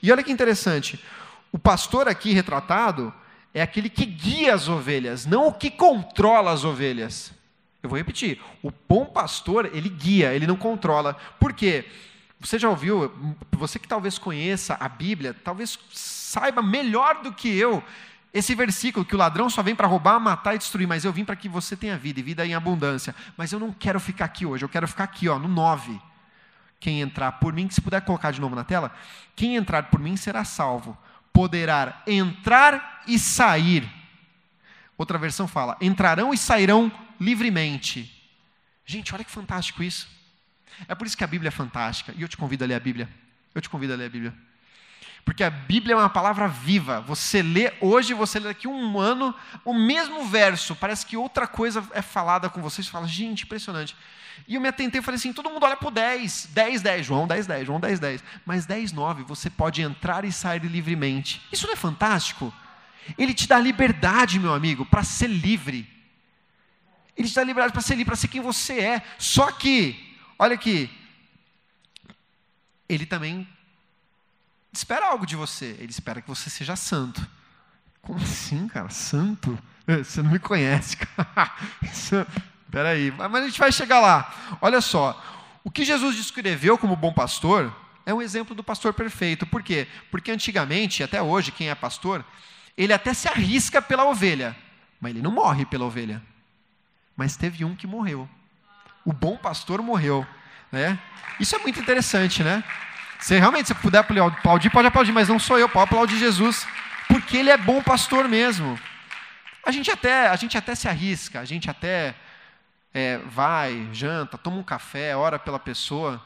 E 0.02 0.10
olha 0.10 0.22
que 0.22 0.32
interessante. 0.32 1.02
O 1.52 1.58
pastor 1.58 2.08
aqui 2.08 2.32
retratado, 2.32 3.14
é 3.54 3.62
aquele 3.62 3.90
que 3.90 4.06
guia 4.06 4.54
as 4.54 4.68
ovelhas, 4.68 5.26
não 5.26 5.48
o 5.48 5.52
que 5.52 5.70
controla 5.70 6.50
as 6.50 6.64
ovelhas. 6.64 7.32
Eu 7.82 7.88
vou 7.88 7.98
repetir: 7.98 8.40
o 8.62 8.72
bom 8.88 9.04
pastor, 9.04 9.70
ele 9.74 9.88
guia, 9.88 10.32
ele 10.32 10.46
não 10.46 10.56
controla. 10.56 11.14
Por 11.40 11.52
quê? 11.52 11.84
Você 12.40 12.58
já 12.58 12.68
ouviu, 12.68 13.12
você 13.52 13.78
que 13.78 13.86
talvez 13.86 14.18
conheça 14.18 14.76
a 14.80 14.88
Bíblia, 14.88 15.34
talvez 15.44 15.78
saiba 15.92 16.60
melhor 16.60 17.22
do 17.22 17.32
que 17.32 17.48
eu, 17.48 17.82
Esse 18.32 18.54
versículo 18.54 19.04
que 19.04 19.14
o 19.14 19.18
ladrão 19.18 19.50
só 19.50 19.62
vem 19.62 19.74
para 19.74 19.86
roubar, 19.86 20.18
matar 20.18 20.54
e 20.54 20.58
destruir, 20.58 20.88
mas 20.88 21.04
eu 21.04 21.12
vim 21.12 21.24
para 21.24 21.36
que 21.36 21.48
você 21.48 21.76
tenha 21.76 21.98
vida 21.98 22.18
e 22.18 22.22
vida 22.22 22.46
em 22.46 22.54
abundância. 22.54 23.14
Mas 23.36 23.52
eu 23.52 23.60
não 23.60 23.70
quero 23.72 24.00
ficar 24.00 24.24
aqui 24.24 24.46
hoje, 24.46 24.64
eu 24.64 24.70
quero 24.70 24.88
ficar 24.88 25.04
aqui, 25.04 25.28
ó, 25.28 25.38
no 25.38 25.48
9. 25.48 26.00
Quem 26.80 27.02
entrar 27.02 27.32
por 27.32 27.52
mim, 27.52 27.68
se 27.68 27.80
puder 27.80 28.00
colocar 28.00 28.30
de 28.30 28.40
novo 28.40 28.56
na 28.56 28.64
tela, 28.64 28.90
quem 29.36 29.56
entrar 29.56 29.84
por 29.84 30.00
mim 30.00 30.16
será 30.16 30.44
salvo. 30.44 30.96
Poderá 31.30 32.02
entrar 32.06 33.02
e 33.06 33.18
sair. 33.18 33.88
Outra 34.96 35.18
versão 35.18 35.46
fala: 35.46 35.76
entrarão 35.80 36.32
e 36.32 36.38
sairão 36.38 36.90
livremente. 37.22 38.10
Gente, 38.84 39.14
olha 39.14 39.24
que 39.24 39.30
fantástico 39.30 39.82
isso. 39.82 40.08
É 40.88 40.94
por 40.94 41.06
isso 41.06 41.16
que 41.16 41.24
a 41.24 41.26
Bíblia 41.26 41.48
é 41.48 41.50
fantástica. 41.50 42.12
E 42.16 42.22
eu 42.22 42.28
te 42.28 42.36
convido 42.36 42.64
a 42.64 42.66
ler 42.66 42.74
a 42.74 42.80
Bíblia. 42.80 43.08
Eu 43.54 43.60
te 43.60 43.68
convido 43.68 43.92
a 43.92 43.96
ler 43.96 44.06
a 44.06 44.10
Bíblia. 44.10 44.34
Porque 45.24 45.44
a 45.44 45.50
Bíblia 45.50 45.94
é 45.94 45.96
uma 45.96 46.10
palavra 46.10 46.48
viva. 46.48 47.00
Você 47.02 47.42
lê 47.42 47.72
hoje, 47.80 48.12
você 48.12 48.40
lê 48.40 48.48
daqui 48.48 48.66
um 48.66 48.98
ano, 48.98 49.34
o 49.64 49.72
mesmo 49.72 50.24
verso. 50.24 50.74
Parece 50.74 51.06
que 51.06 51.16
outra 51.16 51.46
coisa 51.46 51.86
é 51.92 52.02
falada 52.02 52.50
com 52.50 52.60
você. 52.60 52.82
Você 52.82 52.90
fala, 52.90 53.06
gente, 53.06 53.44
impressionante. 53.44 53.94
E 54.48 54.56
eu 54.56 54.60
me 54.60 54.68
atentei 54.68 55.00
e 55.00 55.02
falei 55.02 55.16
assim: 55.16 55.32
todo 55.32 55.50
mundo 55.50 55.64
olha 55.64 55.76
para 55.76 55.88
o 55.88 55.90
10, 55.90 56.48
10, 56.52 56.82
10, 56.82 57.06
João 57.06 57.26
10, 57.26 57.46
10, 57.46 57.66
João 57.66 57.78
10, 57.78 58.00
10. 58.00 58.24
Mas 58.44 58.66
10, 58.66 58.92
9, 58.92 59.22
você 59.22 59.48
pode 59.48 59.80
entrar 59.80 60.24
e 60.24 60.32
sair 60.32 60.64
livremente. 60.64 61.40
Isso 61.52 61.66
não 61.66 61.74
é 61.74 61.76
fantástico? 61.76 62.52
Ele 63.16 63.34
te 63.34 63.46
dá 63.46 63.58
liberdade, 63.58 64.40
meu 64.40 64.54
amigo, 64.54 64.84
para 64.86 65.04
ser 65.04 65.28
livre. 65.28 65.88
Ele 67.16 67.28
te 67.28 67.34
dá 67.34 67.44
liberdade 67.44 67.72
para 67.72 67.82
ser 67.82 67.94
livre, 67.94 68.06
para 68.06 68.16
ser 68.16 68.28
quem 68.28 68.40
você 68.40 68.80
é. 68.80 69.02
Só 69.18 69.50
que, 69.52 70.16
olha 70.38 70.54
aqui, 70.54 70.90
ele 72.88 73.06
também 73.06 73.46
espera 74.72 75.06
algo 75.06 75.26
de 75.26 75.36
você. 75.36 75.76
Ele 75.78 75.90
espera 75.90 76.22
que 76.22 76.28
você 76.28 76.48
seja 76.48 76.76
santo. 76.76 77.26
Como 78.00 78.18
assim, 78.18 78.66
cara? 78.66 78.88
Santo? 78.90 79.58
É, 79.86 79.98
você 79.98 80.22
não 80.22 80.30
me 80.30 80.38
conhece, 80.38 80.96
cara. 80.98 81.54
Espera 81.82 82.88
aí, 82.88 83.10
mas 83.10 83.34
a 83.34 83.46
gente 83.46 83.58
vai 83.58 83.70
chegar 83.70 84.00
lá. 84.00 84.58
Olha 84.60 84.80
só, 84.80 85.20
o 85.62 85.70
que 85.70 85.84
Jesus 85.84 86.16
descreveu 86.16 86.78
como 86.78 86.96
bom 86.96 87.12
pastor 87.12 87.74
é 88.04 88.12
um 88.12 88.22
exemplo 88.22 88.54
do 88.54 88.64
pastor 88.64 88.92
perfeito. 88.94 89.46
Por 89.46 89.62
quê? 89.62 89.86
Porque 90.10 90.30
antigamente, 90.30 91.02
até 91.02 91.22
hoje, 91.22 91.52
quem 91.52 91.68
é 91.68 91.74
pastor, 91.74 92.24
ele 92.76 92.92
até 92.92 93.14
se 93.14 93.28
arrisca 93.28 93.80
pela 93.80 94.04
ovelha, 94.04 94.56
mas 95.00 95.10
ele 95.10 95.22
não 95.22 95.30
morre 95.30 95.64
pela 95.64 95.84
ovelha. 95.84 96.22
Mas 97.22 97.36
teve 97.36 97.64
um 97.64 97.76
que 97.76 97.86
morreu. 97.86 98.28
O 99.04 99.12
bom 99.12 99.36
pastor 99.36 99.80
morreu. 99.80 100.26
Né? 100.72 100.98
Isso 101.38 101.54
é 101.54 101.58
muito 101.60 101.78
interessante, 101.78 102.42
né? 102.42 102.64
Se 103.20 103.38
realmente 103.38 103.68
você 103.68 103.76
puder 103.76 103.98
aplaudir, 103.98 104.70
pode 104.70 104.88
aplaudir, 104.88 105.12
mas 105.12 105.28
não 105.28 105.38
sou 105.38 105.56
eu, 105.56 105.68
pode 105.68 105.84
aplaudir 105.84 106.18
Jesus, 106.18 106.66
porque 107.06 107.36
ele 107.36 107.50
é 107.50 107.56
bom 107.56 107.80
pastor 107.80 108.26
mesmo. 108.26 108.76
A 109.64 109.70
gente 109.70 109.88
até, 109.88 110.26
a 110.26 110.34
gente 110.34 110.58
até 110.58 110.74
se 110.74 110.88
arrisca, 110.88 111.38
a 111.38 111.44
gente 111.44 111.70
até 111.70 112.16
é, 112.92 113.18
vai, 113.18 113.88
janta, 113.92 114.36
toma 114.36 114.56
um 114.56 114.64
café, 114.64 115.14
ora 115.14 115.38
pela 115.38 115.60
pessoa, 115.60 116.20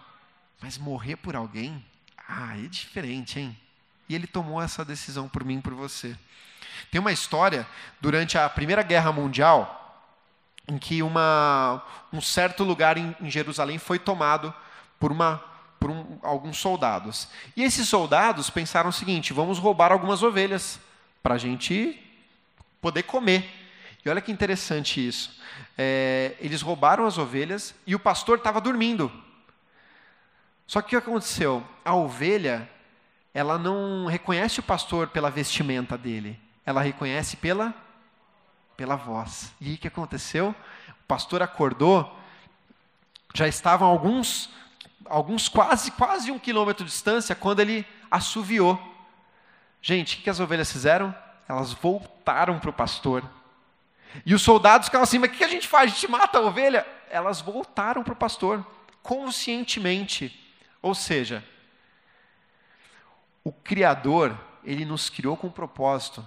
mas 0.63 0.79
morrer 0.79 1.17
por 1.17 1.37
alguém, 1.37 1.85
ah, 2.27 2.57
é 2.57 2.69
diferente, 2.69 3.39
hein? 3.39 3.55
E 4.09 4.15
ele 4.15 4.27
tomou 4.27 4.63
essa 4.63 4.83
decisão 4.83 5.29
por 5.29 5.45
mim, 5.45 5.61
por 5.61 5.75
você. 5.75 6.17
Tem 6.91 6.99
uma 6.99 7.13
história 7.13 7.67
durante 8.01 8.39
a 8.39 8.49
Primeira 8.49 8.83
Guerra 8.83 9.13
Mundial 9.13 9.83
em 10.69 10.79
que 10.79 11.03
uma, 11.03 11.83
um 12.13 12.21
certo 12.21 12.65
lugar 12.65 12.97
em, 12.97 13.15
em 13.21 13.31
Jerusalém 13.31 13.79
foi 13.79 13.99
tomado 13.99 14.53
por 14.99 15.13
uma 15.13 15.43
por 15.79 15.91
um, 15.91 16.19
alguns 16.23 16.57
soldados. 16.57 17.29
E 17.55 17.63
esses 17.63 17.89
soldados 17.89 18.51
pensaram 18.51 18.91
o 18.91 18.93
seguinte: 18.93 19.33
vamos 19.33 19.59
roubar 19.59 19.93
algumas 19.93 20.23
ovelhas 20.23 20.81
para 21.23 21.35
a 21.35 21.39
gente 21.39 22.01
poder 22.81 23.03
comer. 23.05 23.45
E 24.05 24.09
olha 24.09 24.21
que 24.21 24.33
interessante 24.33 25.07
isso. 25.07 25.41
É, 25.77 26.35
eles 26.41 26.63
roubaram 26.63 27.07
as 27.07 27.19
ovelhas 27.19 27.75
e 27.87 27.95
o 27.95 27.99
pastor 27.99 28.39
estava 28.39 28.61
dormindo. 28.61 29.11
Só 30.67 30.81
que 30.81 30.87
o 30.87 30.91
que 30.91 31.09
aconteceu? 31.09 31.65
A 31.85 31.95
ovelha, 31.95 32.69
ela 33.33 33.59
não 33.59 34.07
reconhece 34.07 34.61
o 34.61 34.63
pastor 34.63 35.09
pela 35.09 35.31
vestimenta 35.31 35.97
dele, 35.97 36.39
ela 36.65 36.83
reconhece 36.83 37.37
pela 37.37 37.75
pela 38.77 38.97
voz. 38.97 39.53
E 39.61 39.75
o 39.75 39.79
que 39.79 39.89
aconteceu? 39.89 40.55
O 40.89 41.07
pastor 41.07 41.43
acordou, 41.43 42.19
já 43.35 43.47
estavam 43.47 43.89
alguns 43.89 44.51
alguns 45.09 45.49
quase, 45.49 45.91
quase 45.93 46.31
um 46.31 46.39
quilômetro 46.39 46.85
de 46.85 46.91
distância, 46.91 47.35
quando 47.35 47.61
ele 47.61 47.87
assoviou. 48.11 48.81
Gente, 49.81 50.19
o 50.19 50.23
que 50.23 50.31
as 50.31 50.41
ovelhas 50.41 50.71
fizeram? 50.71 51.15
Elas 51.49 51.73
voltaram 51.73 52.59
para 52.59 52.71
o 52.71 52.73
pastor. 52.73 53.23
E 54.25 54.35
os 54.35 54.43
soldados 54.43 54.87
ficavam 54.87 55.05
assim: 55.05 55.19
mas 55.19 55.31
o 55.31 55.35
que 55.35 55.45
a 55.45 55.49
gente 55.49 55.69
faz? 55.69 55.91
A 55.91 55.95
gente 55.95 56.11
mata 56.11 56.39
a 56.39 56.43
ovelha? 56.43 56.87
Elas 57.09 57.41
voltaram 57.41 58.03
para 58.03 58.13
o 58.13 58.17
pastor, 58.17 58.67
conscientemente. 59.03 60.43
Ou 60.83 60.95
seja, 60.95 61.45
o 63.45 63.53
Criador, 63.53 64.37
ele 64.65 64.85
nos 64.85 65.09
criou 65.09 65.37
com 65.37 65.47
um 65.47 65.53
propósito. 65.53 66.27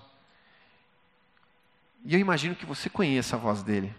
E 2.06 2.14
eu 2.14 2.20
imagino 2.20 2.56
que 2.56 2.66
você 2.66 2.90
conheça 2.90 3.36
a 3.36 3.40
voz 3.40 3.62
dele. 3.64 3.94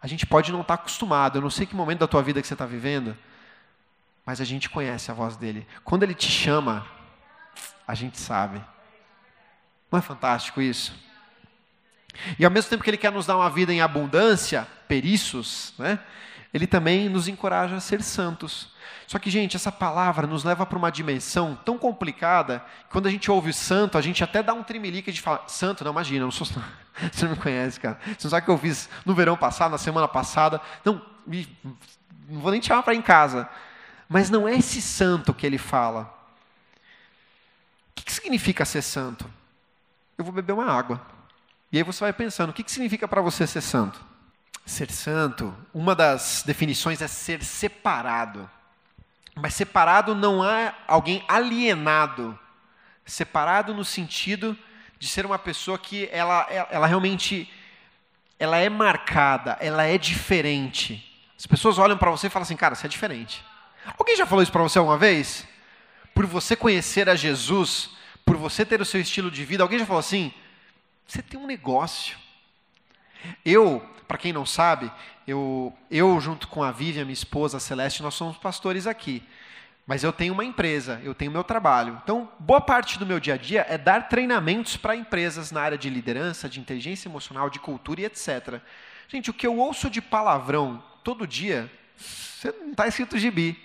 A 0.00 0.06
gente 0.06 0.26
pode 0.26 0.52
não 0.52 0.60
estar 0.60 0.74
acostumado, 0.74 1.38
eu 1.38 1.42
não 1.42 1.50
sei 1.50 1.66
que 1.66 1.74
momento 1.74 2.00
da 2.00 2.06
tua 2.06 2.22
vida 2.22 2.40
que 2.40 2.46
você 2.46 2.54
está 2.54 2.66
vivendo, 2.66 3.16
mas 4.24 4.40
a 4.40 4.44
gente 4.44 4.68
conhece 4.68 5.10
a 5.10 5.14
voz 5.14 5.36
dele. 5.36 5.66
Quando 5.84 6.02
ele 6.02 6.14
te 6.14 6.28
chama, 6.28 6.86
a 7.86 7.94
gente 7.94 8.18
sabe. 8.18 8.62
Não 9.90 9.98
é 9.98 10.02
fantástico 10.02 10.60
isso? 10.60 10.94
E 12.38 12.44
ao 12.44 12.50
mesmo 12.50 12.70
tempo 12.70 12.82
que 12.82 12.90
ele 12.90 12.96
quer 12.96 13.12
nos 13.12 13.26
dar 13.26 13.36
uma 13.36 13.50
vida 13.50 13.72
em 13.72 13.80
abundância, 13.80 14.66
periços, 14.88 15.74
né? 15.78 15.98
ele 16.52 16.66
também 16.66 17.08
nos 17.08 17.28
encoraja 17.28 17.76
a 17.76 17.80
ser 17.80 18.02
santos. 18.02 18.74
Só 19.06 19.18
que, 19.18 19.30
gente, 19.30 19.56
essa 19.56 19.70
palavra 19.70 20.26
nos 20.26 20.44
leva 20.44 20.66
para 20.66 20.78
uma 20.78 20.90
dimensão 20.90 21.58
tão 21.64 21.78
complicada 21.78 22.64
que 22.84 22.92
quando 22.92 23.06
a 23.06 23.10
gente 23.10 23.30
ouve 23.30 23.52
santo, 23.52 23.96
a 23.96 24.00
gente 24.00 24.22
até 24.24 24.42
dá 24.42 24.52
um 24.52 24.62
trimelique 24.62 25.12
de 25.12 25.20
falar, 25.20 25.48
santo, 25.48 25.84
não, 25.84 25.92
imagina, 25.92 26.24
não 26.24 26.30
sou 26.30 26.46
Você 27.12 27.24
não 27.24 27.32
me 27.32 27.38
conhece, 27.38 27.78
cara. 27.78 27.98
Você 28.04 28.26
não 28.26 28.30
sabe 28.30 28.42
o 28.42 28.44
que 28.46 28.50
eu 28.50 28.58
fiz 28.58 28.88
no 29.04 29.14
verão 29.14 29.36
passado, 29.36 29.70
na 29.70 29.78
semana 29.78 30.08
passada. 30.08 30.60
Não, 30.84 31.00
não 32.28 32.40
vou 32.40 32.50
nem 32.50 32.60
te 32.60 32.68
chamar 32.68 32.82
para 32.82 32.94
ir 32.94 32.98
em 32.98 33.02
casa. 33.02 33.48
Mas 34.08 34.30
não 34.30 34.48
é 34.48 34.54
esse 34.54 34.80
santo 34.80 35.34
que 35.34 35.46
ele 35.46 35.58
fala. 35.58 36.12
O 37.90 38.02
que 38.02 38.12
significa 38.12 38.64
ser 38.64 38.82
santo? 38.82 39.28
Eu 40.16 40.24
vou 40.24 40.32
beber 40.32 40.52
uma 40.52 40.66
água. 40.66 41.00
E 41.70 41.78
aí 41.78 41.82
você 41.82 42.00
vai 42.00 42.12
pensando, 42.12 42.50
o 42.50 42.52
que 42.52 42.64
significa 42.70 43.08
para 43.08 43.20
você 43.20 43.46
ser 43.46 43.60
santo? 43.60 44.00
Ser 44.64 44.90
santo, 44.90 45.54
uma 45.72 45.94
das 45.94 46.42
definições 46.46 47.02
é 47.02 47.08
ser 47.08 47.42
separado. 47.42 48.48
Mas 49.36 49.54
separado 49.54 50.14
não 50.14 50.44
é 50.44 50.74
alguém 50.88 51.22
alienado. 51.28 52.38
Separado 53.04 53.74
no 53.74 53.84
sentido 53.84 54.58
de 54.98 55.06
ser 55.06 55.26
uma 55.26 55.38
pessoa 55.38 55.78
que 55.78 56.08
ela, 56.10 56.46
ela 56.70 56.86
realmente 56.86 57.48
ela 58.38 58.56
é 58.56 58.68
marcada, 58.68 59.56
ela 59.60 59.84
é 59.84 59.96
diferente. 59.98 61.02
As 61.38 61.46
pessoas 61.46 61.78
olham 61.78 61.96
para 61.96 62.10
você 62.10 62.26
e 62.26 62.30
falam 62.30 62.44
assim, 62.44 62.56
cara, 62.56 62.74
você 62.74 62.86
é 62.86 62.90
diferente. 62.90 63.44
Alguém 63.98 64.16
já 64.16 64.26
falou 64.26 64.42
isso 64.42 64.52
para 64.52 64.62
você 64.62 64.78
alguma 64.78 64.98
vez? 64.98 65.46
Por 66.14 66.26
você 66.26 66.56
conhecer 66.56 67.08
a 67.08 67.14
Jesus, 67.14 67.90
por 68.24 68.36
você 68.36 68.64
ter 68.64 68.80
o 68.80 68.84
seu 68.84 69.00
estilo 69.00 69.30
de 69.30 69.44
vida, 69.44 69.62
alguém 69.62 69.78
já 69.78 69.86
falou 69.86 70.00
assim? 70.00 70.32
Você 71.06 71.22
tem 71.22 71.38
um 71.38 71.46
negócio. 71.46 72.16
Eu, 73.44 73.86
para 74.06 74.18
quem 74.18 74.32
não 74.32 74.46
sabe, 74.46 74.90
eu, 75.26 75.72
eu 75.90 76.20
junto 76.20 76.48
com 76.48 76.62
a 76.62 76.70
Vivian, 76.70 77.04
minha 77.04 77.12
esposa, 77.12 77.56
a 77.56 77.60
Celeste, 77.60 78.02
nós 78.02 78.14
somos 78.14 78.36
pastores 78.36 78.86
aqui. 78.86 79.22
Mas 79.86 80.02
eu 80.02 80.12
tenho 80.12 80.32
uma 80.32 80.44
empresa, 80.44 81.00
eu 81.04 81.14
tenho 81.14 81.30
meu 81.30 81.44
trabalho. 81.44 82.00
Então, 82.02 82.28
boa 82.40 82.60
parte 82.60 82.98
do 82.98 83.06
meu 83.06 83.20
dia 83.20 83.34
a 83.34 83.36
dia 83.36 83.64
é 83.68 83.78
dar 83.78 84.08
treinamentos 84.08 84.76
para 84.76 84.96
empresas 84.96 85.52
na 85.52 85.60
área 85.60 85.78
de 85.78 85.88
liderança, 85.88 86.48
de 86.48 86.58
inteligência 86.58 87.08
emocional, 87.08 87.48
de 87.48 87.60
cultura 87.60 88.00
e 88.00 88.04
etc. 88.04 88.60
Gente, 89.08 89.30
o 89.30 89.34
que 89.34 89.46
eu 89.46 89.56
ouço 89.56 89.88
de 89.88 90.02
palavrão 90.02 90.82
todo 91.04 91.26
dia, 91.26 91.70
você 91.96 92.52
não 92.60 92.72
está 92.72 92.88
escrito 92.88 93.16
gibi. 93.16 93.62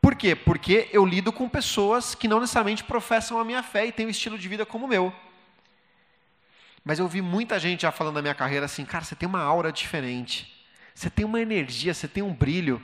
Por 0.00 0.14
quê? 0.14 0.36
Porque 0.36 0.88
eu 0.92 1.04
lido 1.04 1.32
com 1.32 1.48
pessoas 1.48 2.14
que 2.14 2.28
não 2.28 2.38
necessariamente 2.38 2.84
professam 2.84 3.40
a 3.40 3.44
minha 3.44 3.62
fé 3.62 3.86
e 3.86 3.92
têm 3.92 4.06
um 4.06 4.10
estilo 4.10 4.38
de 4.38 4.48
vida 4.48 4.64
como 4.64 4.86
o 4.86 4.88
meu. 4.88 5.12
Mas 6.84 6.98
eu 6.98 7.06
vi 7.06 7.22
muita 7.22 7.58
gente 7.58 7.82
já 7.82 7.92
falando 7.92 8.16
na 8.16 8.22
minha 8.22 8.34
carreira 8.34 8.66
assim, 8.66 8.84
cara, 8.84 9.04
você 9.04 9.14
tem 9.14 9.28
uma 9.28 9.42
aura 9.42 9.70
diferente. 9.72 10.52
Você 10.94 11.08
tem 11.08 11.24
uma 11.24 11.40
energia, 11.40 11.94
você 11.94 12.08
tem 12.08 12.22
um 12.22 12.32
brilho. 12.32 12.82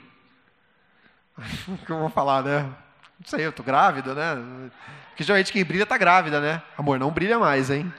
O 1.67 1.77
que 1.77 1.91
eu 1.91 1.99
vou 1.99 2.09
falar, 2.09 2.43
né? 2.43 2.63
Não 2.63 3.25
sei, 3.25 3.45
eu 3.45 3.51
tô 3.51 3.63
grávida, 3.63 4.13
né? 4.15 4.71
Porque 5.09 5.23
geralmente 5.23 5.51
quem 5.51 5.63
brilha 5.63 5.85
tá 5.85 5.97
grávida, 5.97 6.39
né? 6.39 6.61
Amor, 6.77 6.97
não 6.97 7.11
brilha 7.11 7.37
mais, 7.37 7.69
hein? 7.69 7.91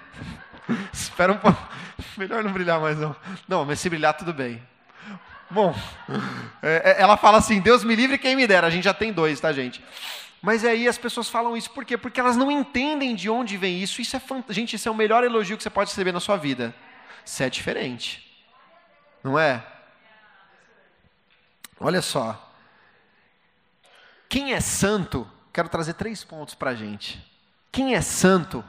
Espera 0.93 1.33
um 1.33 1.39
pouco. 1.39 1.61
Melhor 2.17 2.43
não 2.43 2.53
brilhar 2.53 2.81
mais, 2.81 2.99
não. 2.99 3.15
Não, 3.47 3.65
mas 3.65 3.81
se 3.81 3.89
brilhar, 3.91 4.15
tudo 4.15 4.33
bem. 4.33 4.63
Bom, 5.51 5.75
é, 6.63 6.97
é, 6.97 7.03
ela 7.03 7.17
fala 7.17 7.39
assim: 7.39 7.61
Deus 7.61 7.85
me 7.85 7.95
livre 7.95 8.17
quem 8.17 8.37
me 8.37 8.47
dera. 8.47 8.67
A 8.67 8.71
gente 8.71 8.85
já 8.85 8.95
tem 8.95 9.13
dois, 9.13 9.41
tá, 9.41 9.53
gente? 9.53 9.83
Mas 10.43 10.65
aí 10.65 10.89
as 10.89 10.97
pessoas 10.97 11.29
falam 11.29 11.57
isso 11.57 11.71
por 11.71 11.85
quê? 11.85 11.99
Porque 11.99 12.19
elas 12.19 12.37
não 12.37 12.51
entendem 12.51 13.15
de 13.15 13.29
onde 13.29 13.57
vem 13.57 13.83
isso. 13.83 14.01
Isso 14.01 14.17
é 14.17 14.21
fant... 14.21 14.45
Gente, 14.51 14.77
isso 14.77 14.89
é 14.89 14.93
o 14.93 14.95
melhor 14.95 15.23
elogio 15.23 15.57
que 15.57 15.63
você 15.63 15.71
pode 15.71 15.91
receber 15.91 16.13
na 16.13 16.21
sua 16.21 16.37
vida. 16.37 16.75
Você 17.25 17.45
é 17.45 17.51
diferente. 17.51 18.27
Não 19.23 19.39
é? 19.39 19.65
Olha 21.79 22.01
só. 22.01 22.53
Quem 24.29 24.55
é 24.55 24.61
santo, 24.61 25.29
quero 25.53 25.69
trazer 25.69 25.95
três 25.95 26.25
pontos 26.25 26.55
para 26.55 26.71
a 26.71 26.75
gente. 26.75 27.21
Quem 27.71 27.95
é 27.95 28.01
santo 28.01 28.65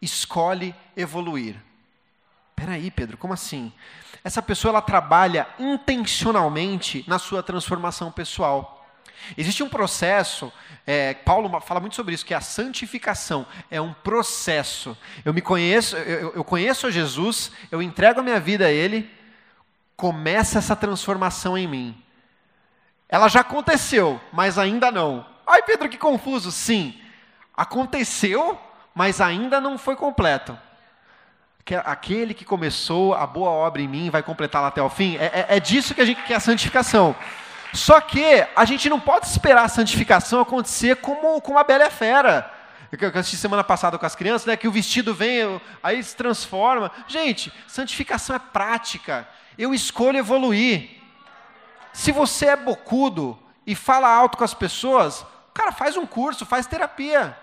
escolhe 0.00 0.74
evoluir. 0.96 1.56
Peraí, 2.54 2.90
Pedro, 2.90 3.16
como 3.16 3.34
assim? 3.34 3.72
Essa 4.22 4.40
pessoa 4.40 4.70
ela 4.72 4.82
trabalha 4.82 5.46
intencionalmente 5.58 7.04
na 7.06 7.18
sua 7.18 7.42
transformação 7.42 8.10
pessoal. 8.10 8.75
Existe 9.36 9.62
um 9.62 9.68
processo, 9.68 10.52
é, 10.86 11.14
Paulo 11.14 11.60
fala 11.60 11.80
muito 11.80 11.96
sobre 11.96 12.14
isso, 12.14 12.24
que 12.24 12.34
é 12.34 12.36
a 12.36 12.40
santificação. 12.40 13.46
É 13.70 13.80
um 13.80 13.92
processo. 13.92 14.96
Eu 15.24 15.34
me 15.34 15.40
conheço, 15.40 15.96
eu, 15.96 16.34
eu 16.34 16.44
conheço 16.44 16.90
Jesus, 16.90 17.50
eu 17.70 17.82
entrego 17.82 18.20
a 18.20 18.22
minha 18.22 18.38
vida 18.38 18.66
a 18.66 18.70
Ele, 18.70 19.10
começa 19.96 20.58
essa 20.58 20.76
transformação 20.76 21.56
em 21.56 21.66
mim. 21.66 22.02
Ela 23.08 23.28
já 23.28 23.40
aconteceu, 23.40 24.20
mas 24.32 24.58
ainda 24.58 24.90
não. 24.90 25.26
Ai, 25.46 25.62
Pedro, 25.62 25.88
que 25.88 25.96
confuso. 25.96 26.50
Sim, 26.50 27.00
aconteceu, 27.56 28.60
mas 28.94 29.20
ainda 29.20 29.60
não 29.60 29.78
foi 29.78 29.96
completo. 29.96 30.58
Aquele 31.84 32.32
que 32.32 32.44
começou 32.44 33.12
a 33.14 33.26
boa 33.26 33.50
obra 33.50 33.82
em 33.82 33.88
mim 33.88 34.08
vai 34.08 34.22
completá-la 34.22 34.68
até 34.68 34.80
o 34.80 34.88
fim. 34.88 35.16
É, 35.16 35.24
é, 35.24 35.56
é 35.56 35.60
disso 35.60 35.94
que 35.94 36.00
a 36.00 36.04
gente 36.04 36.22
quer 36.22 36.36
a 36.36 36.40
santificação. 36.40 37.16
Só 37.76 38.00
que 38.00 38.46
a 38.56 38.64
gente 38.64 38.88
não 38.88 38.98
pode 38.98 39.26
esperar 39.26 39.64
a 39.64 39.68
santificação 39.68 40.40
acontecer 40.40 40.96
como, 40.96 41.40
como 41.40 41.58
a 41.58 41.64
Bela 41.64 41.84
e 41.84 41.86
a 41.86 41.90
Fera. 41.90 42.50
Eu 42.90 43.08
assisti 43.10 43.36
semana 43.36 43.62
passada 43.62 43.98
com 43.98 44.06
as 44.06 44.14
crianças, 44.14 44.46
né, 44.46 44.56
que 44.56 44.66
o 44.66 44.72
vestido 44.72 45.14
vem, 45.14 45.60
aí 45.82 46.02
se 46.02 46.16
transforma. 46.16 46.90
Gente, 47.06 47.52
santificação 47.66 48.34
é 48.34 48.38
prática. 48.38 49.28
Eu 49.58 49.74
escolho 49.74 50.18
evoluir. 50.18 50.90
Se 51.92 52.12
você 52.12 52.46
é 52.46 52.56
bocudo 52.56 53.38
e 53.66 53.74
fala 53.74 54.08
alto 54.08 54.38
com 54.38 54.44
as 54.44 54.54
pessoas, 54.54 55.24
cara, 55.52 55.72
faz 55.72 55.96
um 55.96 56.06
curso, 56.06 56.46
faz 56.46 56.66
terapia. 56.66 57.36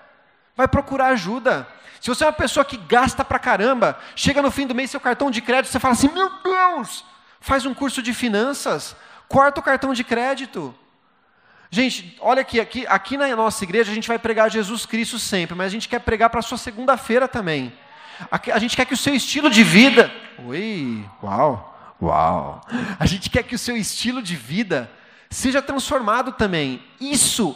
Vai 0.55 0.67
procurar 0.67 1.07
ajuda. 1.07 1.67
Se 1.99 2.09
você 2.09 2.23
é 2.23 2.27
uma 2.27 2.33
pessoa 2.33 2.65
que 2.65 2.77
gasta 2.77 3.23
pra 3.23 3.39
caramba, 3.39 3.99
chega 4.15 4.41
no 4.41 4.51
fim 4.51 4.65
do 4.65 4.75
mês 4.75 4.91
seu 4.91 4.99
cartão 4.99 5.29
de 5.29 5.41
crédito, 5.41 5.71
você 5.71 5.79
fala 5.79 5.93
assim: 5.93 6.09
"Meu 6.09 6.29
Deus!" 6.43 7.05
Faz 7.39 7.65
um 7.65 7.73
curso 7.73 8.01
de 8.01 8.13
finanças, 8.13 8.95
corta 9.27 9.59
o 9.59 9.63
cartão 9.63 9.93
de 9.93 10.03
crédito. 10.03 10.73
Gente, 11.69 12.15
olha 12.19 12.41
aqui, 12.41 12.59
aqui, 12.59 12.85
aqui 12.87 13.17
na 13.17 13.35
nossa 13.35 13.63
igreja 13.63 13.91
a 13.91 13.95
gente 13.95 14.07
vai 14.07 14.19
pregar 14.19 14.51
Jesus 14.51 14.85
Cristo 14.85 15.17
sempre, 15.17 15.55
mas 15.55 15.67
a 15.67 15.69
gente 15.69 15.89
quer 15.89 15.99
pregar 15.99 16.29
para 16.29 16.39
a 16.39 16.43
sua 16.43 16.57
segunda-feira 16.57 17.27
também. 17.27 17.73
A 18.31 18.59
gente 18.59 18.75
quer 18.75 18.85
que 18.85 18.93
o 18.93 18.97
seu 18.97 19.15
estilo 19.15 19.49
de 19.49 19.63
vida. 19.63 20.13
Oi, 20.45 21.03
uau! 21.23 21.95
Uau! 22.01 22.61
A 22.99 23.05
gente 23.05 23.29
quer 23.29 23.43
que 23.43 23.55
o 23.55 23.59
seu 23.59 23.75
estilo 23.75 24.21
de 24.21 24.35
vida 24.35 24.91
seja 25.29 25.61
transformado 25.61 26.33
também. 26.33 26.83
Isso 26.99 27.55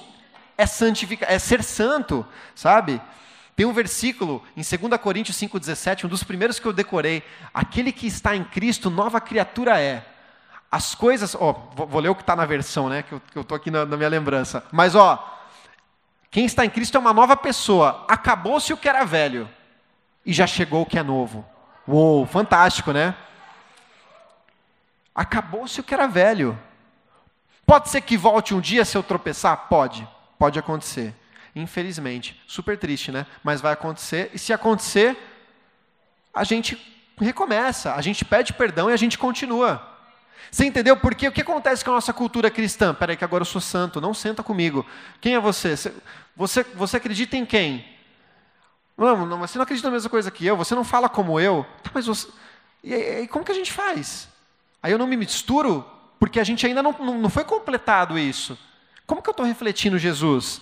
é 0.58 0.66
santificar, 0.66 1.32
é 1.32 1.38
ser 1.38 1.64
santo, 1.64 2.26
sabe? 2.56 3.00
Tem 3.56 3.66
um 3.66 3.74
versículo 3.74 4.44
em 4.56 4.62
2 4.62 5.02
Coríntios 5.02 5.38
5,17, 5.38 6.06
um 6.06 6.08
dos 6.08 6.24
primeiros 6.24 6.60
que 6.60 6.66
eu 6.66 6.74
decorei. 6.74 7.24
Aquele 7.54 7.92
que 7.92 8.08
está 8.08 8.36
em 8.36 8.44
Cristo, 8.44 8.90
nova 8.90 9.20
criatura 9.20 9.80
é. 9.80 10.06
As 10.72 10.94
coisas. 10.94 11.36
Ó, 11.36 11.54
vou, 11.76 12.00
ler 12.00 12.10
o 12.10 12.16
que 12.16 12.22
está 12.22 12.36
na 12.36 12.46
versão, 12.46 12.90
né? 12.90 13.04
Que 13.04 13.14
eu 13.14 13.42
estou 13.42 13.56
aqui 13.56 13.72
na, 13.72 13.86
na 13.86 13.98
minha 13.98 14.10
lembrança. 14.10 14.64
Mas, 14.72 14.96
ó. 14.96 15.34
Quem 16.30 16.46
está 16.46 16.66
em 16.66 16.70
Cristo 16.70 16.96
é 16.96 17.00
uma 17.00 17.14
nova 17.14 17.36
pessoa. 17.38 18.06
Acabou-se 18.08 18.72
o 18.74 18.78
que 18.78 18.90
era 18.90 19.06
velho. 19.06 19.50
E 20.26 20.34
já 20.34 20.46
chegou 20.46 20.82
o 20.82 20.86
que 20.86 21.00
é 21.00 21.04
novo. 21.04 21.46
Uou, 21.88 22.26
fantástico, 22.26 22.92
né? 22.92 23.16
Acabou-se 25.16 25.80
o 25.80 25.84
que 25.84 25.94
era 25.94 26.06
velho. 26.06 26.60
Pode 27.66 27.90
ser 27.90 28.02
que 28.02 28.18
volte 28.18 28.54
um 28.54 28.62
dia 28.62 28.86
se 28.86 28.98
eu 28.98 29.04
tropeçar? 29.04 29.68
Pode. 29.68 30.08
Pode 30.38 30.60
acontecer. 30.60 31.16
Infelizmente. 31.56 32.40
Super 32.46 32.78
triste, 32.78 33.12
né? 33.12 33.26
Mas 33.44 33.62
vai 33.62 33.74
acontecer. 33.74 34.30
E 34.34 34.38
se 34.38 34.54
acontecer, 34.54 35.18
a 36.34 36.44
gente 36.44 36.78
recomeça. 37.18 37.96
A 37.96 38.02
gente 38.02 38.24
pede 38.24 38.54
perdão 38.54 38.90
e 38.90 38.94
a 38.94 38.98
gente 38.98 39.18
continua. 39.18 39.97
Você 40.52 40.66
entendeu 40.66 40.96
por 40.98 41.14
quê? 41.16 41.28
O 41.28 41.32
que 41.32 41.42
acontece 41.42 41.84
com 41.84 41.92
a 41.92 41.96
nossa 41.96 42.14
cultura 42.14 42.50
cristã? 42.50 42.94
Peraí, 42.94 43.18
que 43.18 43.24
agora 43.24 43.42
eu 43.42 43.46
sou 43.46 43.62
santo. 43.62 44.02
Não 44.02 44.14
senta 44.14 44.42
comigo. 44.42 44.86
Quem 45.20 45.36
é 45.36 45.40
você? 45.40 45.76
Você, 46.36 46.64
você 46.64 46.98
acredita 46.98 47.36
em 47.36 47.46
quem? 47.46 47.86
Não, 48.98 49.26
não, 49.26 49.40
você 49.40 49.58
não 49.58 49.64
acredita 49.64 49.88
na 49.88 49.94
mesma 49.94 50.10
coisa 50.10 50.32
que 50.32 50.46
eu. 50.46 50.58
Você 50.58 50.74
não 50.74 50.84
fala 50.84 51.08
como 51.10 51.40
eu. 51.40 51.66
Tá, 51.84 51.92
mas 51.94 52.08
você... 52.08 52.28
E, 52.84 52.94
e 52.94 53.28
como 53.28 53.46
que 53.46 53.52
a 53.52 53.56
gente 53.56 53.72
faz? 53.72 54.30
Aí 54.82 54.92
eu 54.92 54.98
não 54.98 55.08
me 55.08 55.18
misturo 55.18 55.86
porque 56.20 56.40
a 56.40 56.44
gente 56.44 56.66
ainda 56.66 56.82
não, 56.82 56.94
não, 56.94 57.18
não 57.18 57.30
foi 57.30 57.44
completado 57.44 58.18
isso. 58.18 58.58
Como 59.06 59.22
que 59.22 59.30
eu 59.30 59.32
estou 59.32 59.46
refletindo 59.46 59.98
Jesus? 59.98 60.62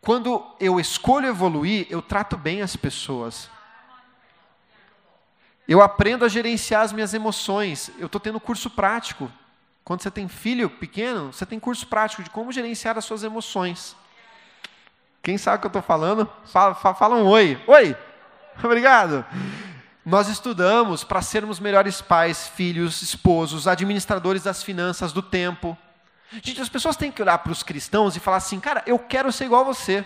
Quando 0.00 0.42
eu 0.58 0.80
escolho 0.80 1.26
evoluir, 1.26 1.86
eu 1.90 2.00
trato 2.00 2.36
bem 2.36 2.62
as 2.62 2.76
pessoas. 2.76 3.50
Eu 5.70 5.80
aprendo 5.80 6.24
a 6.24 6.28
gerenciar 6.28 6.82
as 6.82 6.92
minhas 6.92 7.14
emoções. 7.14 7.92
Eu 7.96 8.06
estou 8.06 8.20
tendo 8.20 8.40
curso 8.40 8.68
prático. 8.68 9.30
Quando 9.84 10.02
você 10.02 10.10
tem 10.10 10.26
filho 10.26 10.68
pequeno, 10.68 11.32
você 11.32 11.46
tem 11.46 11.60
curso 11.60 11.86
prático 11.86 12.24
de 12.24 12.30
como 12.30 12.50
gerenciar 12.50 12.98
as 12.98 13.04
suas 13.04 13.22
emoções. 13.22 13.94
Quem 15.22 15.38
sabe 15.38 15.58
o 15.58 15.60
que 15.60 15.66
eu 15.66 15.68
estou 15.68 15.80
falando? 15.82 16.28
Fala, 16.46 16.74
fala, 16.74 17.14
um 17.14 17.24
oi. 17.28 17.56
Oi! 17.68 17.96
Obrigado. 18.64 19.24
Nós 20.04 20.26
estudamos 20.28 21.04
para 21.04 21.22
sermos 21.22 21.60
melhores 21.60 22.00
pais, 22.00 22.48
filhos, 22.48 23.00
esposos, 23.00 23.68
administradores 23.68 24.42
das 24.42 24.64
finanças, 24.64 25.12
do 25.12 25.22
tempo. 25.22 25.78
Gente, 26.42 26.60
as 26.60 26.68
pessoas 26.68 26.96
têm 26.96 27.12
que 27.12 27.22
olhar 27.22 27.38
para 27.38 27.52
os 27.52 27.62
cristãos 27.62 28.16
e 28.16 28.20
falar 28.20 28.38
assim, 28.38 28.58
cara, 28.58 28.82
eu 28.86 28.98
quero 28.98 29.30
ser 29.30 29.44
igual 29.44 29.60
a 29.60 29.72
você. 29.72 30.04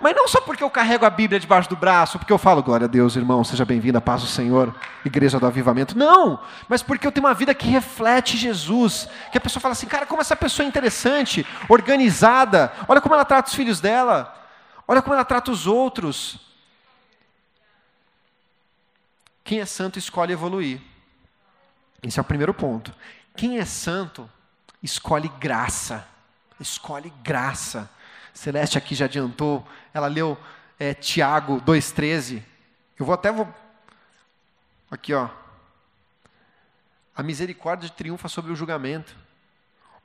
Mas 0.00 0.14
não 0.14 0.26
só 0.28 0.40
porque 0.40 0.62
eu 0.62 0.70
carrego 0.70 1.04
a 1.04 1.10
Bíblia 1.10 1.40
debaixo 1.40 1.68
do 1.68 1.76
braço, 1.76 2.18
porque 2.18 2.32
eu 2.32 2.38
falo, 2.38 2.62
glória 2.62 2.84
a 2.84 2.88
Deus, 2.88 3.16
irmão, 3.16 3.42
seja 3.44 3.64
bem-vindo, 3.64 3.98
a 3.98 4.00
paz 4.00 4.22
do 4.22 4.26
Senhor, 4.26 4.74
igreja 5.04 5.38
do 5.38 5.46
avivamento. 5.46 5.96
Não, 5.96 6.40
mas 6.68 6.82
porque 6.82 7.06
eu 7.06 7.12
tenho 7.12 7.26
uma 7.26 7.34
vida 7.34 7.54
que 7.54 7.68
reflete 7.68 8.36
Jesus. 8.36 9.08
Que 9.30 9.38
a 9.38 9.40
pessoa 9.40 9.60
fala 9.60 9.72
assim, 9.72 9.86
cara, 9.86 10.06
como 10.06 10.20
essa 10.20 10.36
pessoa 10.36 10.64
é 10.64 10.68
interessante, 10.68 11.46
organizada, 11.68 12.72
olha 12.88 13.00
como 13.00 13.14
ela 13.14 13.24
trata 13.24 13.48
os 13.48 13.54
filhos 13.54 13.80
dela, 13.80 14.34
olha 14.86 15.00
como 15.00 15.14
ela 15.14 15.24
trata 15.24 15.50
os 15.50 15.66
outros. 15.66 16.38
Quem 19.42 19.60
é 19.60 19.66
santo 19.66 19.98
escolhe 19.98 20.32
evoluir. 20.32 20.80
Esse 22.02 22.18
é 22.18 22.22
o 22.22 22.24
primeiro 22.24 22.52
ponto. 22.52 22.92
Quem 23.36 23.58
é 23.58 23.64
santo 23.64 24.28
escolhe 24.82 25.28
graça. 25.40 26.06
Escolhe 26.58 27.12
graça. 27.22 27.88
Celeste 28.36 28.76
aqui 28.76 28.94
já 28.94 29.06
adiantou, 29.06 29.66
ela 29.94 30.08
leu 30.08 30.38
é, 30.78 30.92
Tiago 30.92 31.58
2,13. 31.62 32.42
Eu 32.98 33.06
vou 33.06 33.14
até. 33.14 33.32
Vou... 33.32 33.48
Aqui, 34.90 35.14
ó. 35.14 35.30
A 37.16 37.22
misericórdia 37.22 37.88
triunfa 37.88 38.28
sobre 38.28 38.52
o 38.52 38.54
julgamento. 38.54 39.16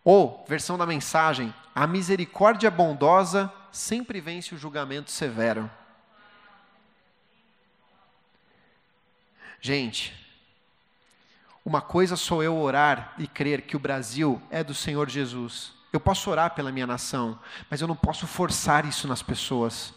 Ou, 0.02 0.46
versão 0.48 0.78
da 0.78 0.86
mensagem, 0.86 1.54
a 1.76 1.86
misericórdia 1.86 2.72
bondosa 2.72 3.52
sempre 3.70 4.22
vence 4.22 4.56
o 4.56 4.58
julgamento 4.58 5.12
severo. 5.12 5.70
Gente, 9.60 10.14
uma 11.66 11.82
coisa 11.82 12.16
sou 12.16 12.42
eu 12.42 12.58
orar 12.58 13.14
e 13.18 13.28
crer 13.28 13.64
que 13.64 13.76
o 13.76 13.80
Brasil 13.80 14.42
é 14.50 14.64
do 14.64 14.74
Senhor 14.74 15.10
Jesus. 15.10 15.81
Eu 15.92 16.00
posso 16.00 16.30
orar 16.30 16.52
pela 16.52 16.72
minha 16.72 16.88
nação, 16.88 17.38
mas 17.70 17.82
eu 17.82 17.88
não 17.88 17.96
posso 17.96 18.26
forçar 18.26 18.86
isso 18.86 19.08
nas 19.08 19.22
pessoas. 19.22 19.94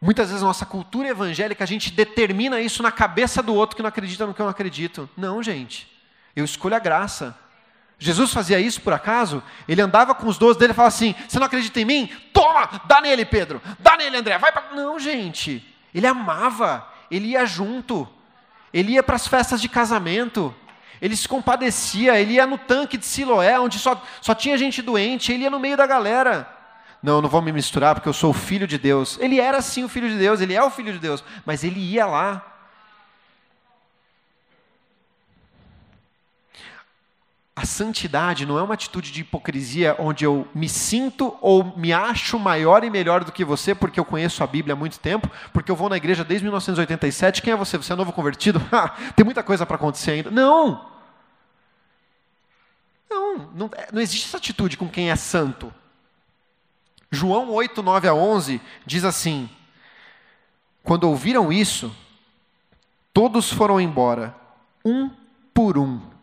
Muitas 0.00 0.28
vezes 0.28 0.42
nossa 0.42 0.64
cultura 0.64 1.08
evangélica, 1.08 1.64
a 1.64 1.66
gente 1.66 1.90
determina 1.90 2.60
isso 2.60 2.82
na 2.82 2.92
cabeça 2.92 3.42
do 3.42 3.54
outro 3.54 3.76
que 3.76 3.82
não 3.82 3.88
acredita 3.88 4.26
no 4.26 4.34
que 4.34 4.40
eu 4.40 4.44
não 4.44 4.50
acredito. 4.50 5.08
Não, 5.16 5.42
gente. 5.42 5.88
Eu 6.34 6.44
escolho 6.44 6.76
a 6.76 6.78
graça. 6.78 7.36
Jesus 7.98 8.32
fazia 8.32 8.60
isso 8.60 8.80
por 8.80 8.92
acaso? 8.92 9.42
Ele 9.66 9.82
andava 9.82 10.14
com 10.14 10.28
os 10.28 10.38
doze 10.38 10.56
dele 10.58 10.72
e 10.72 10.74
falava 10.74 10.94
assim: 10.94 11.16
Você 11.26 11.38
não 11.38 11.46
acredita 11.46 11.80
em 11.80 11.84
mim? 11.84 12.06
Toma, 12.32 12.80
dá 12.86 13.00
nele, 13.00 13.24
Pedro. 13.24 13.60
Dá 13.80 13.96
nele, 13.96 14.16
André. 14.16 14.38
Vai 14.38 14.52
para. 14.52 14.72
Não, 14.72 15.00
gente. 15.00 15.64
Ele 15.92 16.06
amava, 16.06 16.86
ele 17.10 17.28
ia 17.28 17.44
junto, 17.44 18.08
ele 18.72 18.92
ia 18.92 19.02
para 19.02 19.16
as 19.16 19.26
festas 19.26 19.60
de 19.60 19.68
casamento, 19.68 20.54
ele 21.00 21.16
se 21.16 21.28
compadecia, 21.28 22.18
ele 22.20 22.34
ia 22.34 22.46
no 22.46 22.58
tanque 22.58 22.96
de 22.96 23.06
Siloé, 23.06 23.58
onde 23.58 23.78
só, 23.78 24.02
só 24.20 24.34
tinha 24.34 24.58
gente 24.58 24.82
doente, 24.82 25.32
ele 25.32 25.44
ia 25.44 25.50
no 25.50 25.60
meio 25.60 25.76
da 25.76 25.86
galera. 25.86 26.48
Não, 27.02 27.22
não 27.22 27.28
vou 27.28 27.40
me 27.40 27.52
misturar 27.52 27.94
porque 27.94 28.08
eu 28.08 28.12
sou 28.12 28.30
o 28.30 28.34
filho 28.34 28.66
de 28.66 28.76
Deus. 28.76 29.18
Ele 29.20 29.40
era 29.40 29.60
sim 29.62 29.84
o 29.84 29.88
filho 29.88 30.08
de 30.08 30.16
Deus, 30.16 30.40
ele 30.40 30.54
é 30.54 30.62
o 30.62 30.70
filho 30.70 30.92
de 30.92 30.98
Deus, 30.98 31.22
mas 31.46 31.62
ele 31.62 31.80
ia 31.80 32.06
lá. 32.06 32.57
A, 37.58 37.66
santidade 37.66 38.46
não 38.46 38.58
é 38.58 38.62
uma 38.62 38.74
atitude 38.74 39.10
de 39.10 39.22
hipocrisia 39.22 39.96
onde 39.98 40.24
eu 40.24 40.46
me 40.54 40.68
sinto 40.68 41.36
ou 41.40 41.76
me 41.76 41.92
acho 41.92 42.38
maior 42.38 42.84
e 42.84 42.90
melhor 42.90 43.24
do 43.24 43.32
que 43.32 43.44
você 43.44 43.74
porque 43.74 43.98
eu 43.98 44.04
conheço 44.04 44.44
a 44.44 44.46
Bíblia 44.46 44.74
há 44.74 44.76
muito 44.76 44.98
tempo, 44.98 45.30
porque 45.52 45.70
eu 45.70 45.76
vou 45.76 45.88
na 45.88 45.96
igreja 45.96 46.24
desde 46.24 46.44
1987. 46.44 47.42
Quem 47.42 47.52
é 47.52 47.56
você? 47.56 47.76
Você 47.76 47.92
é 47.92 47.96
novo 47.96 48.12
convertido? 48.12 48.60
Tem 49.16 49.24
muita 49.24 49.42
coisa 49.42 49.66
para 49.66 49.76
acontecer 49.76 50.12
ainda. 50.12 50.30
Não! 50.30 50.88
Não, 53.10 53.38
não, 53.54 53.70
não 53.92 54.00
existe 54.00 54.26
essa 54.26 54.36
atitude 54.36 54.76
com 54.76 54.88
quem 54.88 55.10
é 55.10 55.16
santo. 55.16 55.72
João 57.10 57.50
8, 57.50 57.82
9 57.82 58.08
a 58.08 58.14
11 58.14 58.60
diz 58.84 59.04
assim: 59.04 59.48
Quando 60.82 61.04
ouviram 61.04 61.52
isso, 61.52 61.94
todos 63.12 63.50
foram 63.50 63.80
embora, 63.80 64.34
um 64.84 65.10
por 65.52 65.78
um 65.78 66.17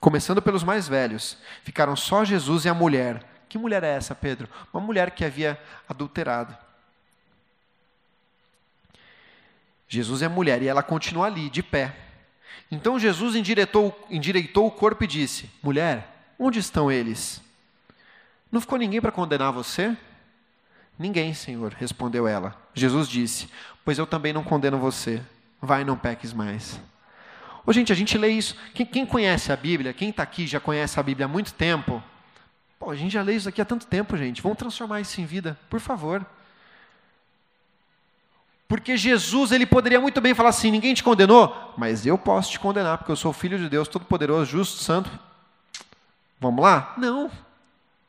começando 0.00 0.42
pelos 0.42 0.62
mais 0.62 0.88
velhos. 0.88 1.38
Ficaram 1.62 1.96
só 1.96 2.24
Jesus 2.24 2.64
e 2.64 2.68
a 2.68 2.74
mulher. 2.74 3.22
Que 3.48 3.58
mulher 3.58 3.82
é 3.82 3.94
essa, 3.94 4.14
Pedro? 4.14 4.48
Uma 4.72 4.80
mulher 4.80 5.10
que 5.12 5.24
havia 5.24 5.60
adulterado. 5.88 6.56
Jesus 9.88 10.22
é 10.22 10.28
mulher 10.28 10.62
e 10.62 10.68
ela 10.68 10.82
continua 10.82 11.26
ali, 11.26 11.48
de 11.48 11.62
pé. 11.62 11.94
Então 12.70 12.98
Jesus 12.98 13.36
endireitou, 13.36 13.96
endireitou 14.10 14.66
o 14.66 14.70
corpo 14.70 15.04
e 15.04 15.06
disse: 15.06 15.48
Mulher, 15.62 16.34
onde 16.38 16.58
estão 16.58 16.90
eles? 16.90 17.40
Não 18.50 18.60
ficou 18.60 18.78
ninguém 18.78 19.00
para 19.00 19.12
condenar 19.12 19.52
você? 19.52 19.96
Ninguém, 20.98 21.34
Senhor, 21.34 21.72
respondeu 21.74 22.26
ela. 22.26 22.56
Jesus 22.74 23.08
disse: 23.08 23.48
Pois 23.84 23.98
eu 23.98 24.06
também 24.06 24.32
não 24.32 24.42
condeno 24.42 24.78
você. 24.78 25.22
Vai, 25.60 25.84
não 25.84 25.96
peques 25.96 26.32
mais. 26.32 26.80
Ô, 27.66 27.72
gente, 27.72 27.92
a 27.92 27.96
gente 27.96 28.16
lê 28.16 28.28
isso. 28.28 28.54
Quem, 28.72 28.86
quem 28.86 29.04
conhece 29.04 29.50
a 29.52 29.56
Bíblia, 29.56 29.92
quem 29.92 30.10
está 30.10 30.22
aqui 30.22 30.46
já 30.46 30.60
conhece 30.60 31.00
a 31.00 31.02
Bíblia 31.02 31.26
há 31.26 31.28
muito 31.28 31.52
tempo. 31.52 32.00
Pô, 32.78 32.90
a 32.90 32.94
gente 32.94 33.12
já 33.12 33.22
lê 33.22 33.34
isso 33.34 33.48
aqui 33.48 33.60
há 33.60 33.64
tanto 33.64 33.86
tempo, 33.86 34.16
gente. 34.16 34.40
Vamos 34.40 34.56
transformar 34.56 35.00
isso 35.00 35.20
em 35.20 35.26
vida, 35.26 35.58
por 35.68 35.80
favor. 35.80 36.24
Porque 38.68 38.96
Jesus, 38.96 39.50
ele 39.50 39.66
poderia 39.66 40.00
muito 40.00 40.20
bem 40.20 40.32
falar 40.32 40.50
assim: 40.50 40.70
ninguém 40.70 40.94
te 40.94 41.02
condenou, 41.02 41.74
mas 41.76 42.06
eu 42.06 42.16
posso 42.16 42.52
te 42.52 42.60
condenar, 42.60 42.98
porque 42.98 43.10
eu 43.10 43.16
sou 43.16 43.32
filho 43.32 43.58
de 43.58 43.68
Deus, 43.68 43.88
todo-poderoso, 43.88 44.50
justo, 44.50 44.82
santo. 44.82 45.10
Vamos 46.40 46.62
lá? 46.62 46.94
Não. 46.96 47.30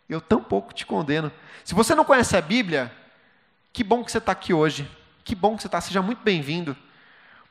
Eu 0.07 0.21
tampouco 0.21 0.73
te 0.73 0.85
condeno. 0.85 1.31
Se 1.63 1.73
você 1.73 1.95
não 1.95 2.05
conhece 2.05 2.37
a 2.37 2.41
Bíblia, 2.41 2.91
que 3.73 3.83
bom 3.83 4.03
que 4.03 4.11
você 4.11 4.19
está 4.19 4.31
aqui 4.31 4.53
hoje. 4.53 4.89
Que 5.23 5.35
bom 5.35 5.55
que 5.55 5.61
você 5.61 5.67
está. 5.67 5.81
Seja 5.81 6.01
muito 6.01 6.21
bem-vindo. 6.23 6.77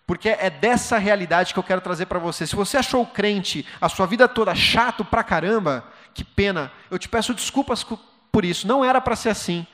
Porque 0.06 0.28
é 0.28 0.48
dessa 0.48 0.98
realidade 0.98 1.52
que 1.52 1.58
eu 1.58 1.64
quero 1.64 1.80
trazer 1.80 2.06
para 2.06 2.18
você. 2.18 2.46
Se 2.46 2.54
você 2.54 2.76
achou 2.76 3.02
o 3.02 3.06
crente 3.06 3.66
a 3.80 3.88
sua 3.88 4.06
vida 4.06 4.28
toda 4.28 4.54
chato 4.54 5.04
pra 5.04 5.24
caramba, 5.24 5.84
que 6.14 6.22
pena. 6.22 6.70
Eu 6.90 6.98
te 6.98 7.08
peço 7.08 7.34
desculpas 7.34 7.84
por 8.30 8.44
isso. 8.44 8.68
Não 8.68 8.84
era 8.84 9.00
para 9.00 9.16
ser 9.16 9.30
assim. 9.30 9.66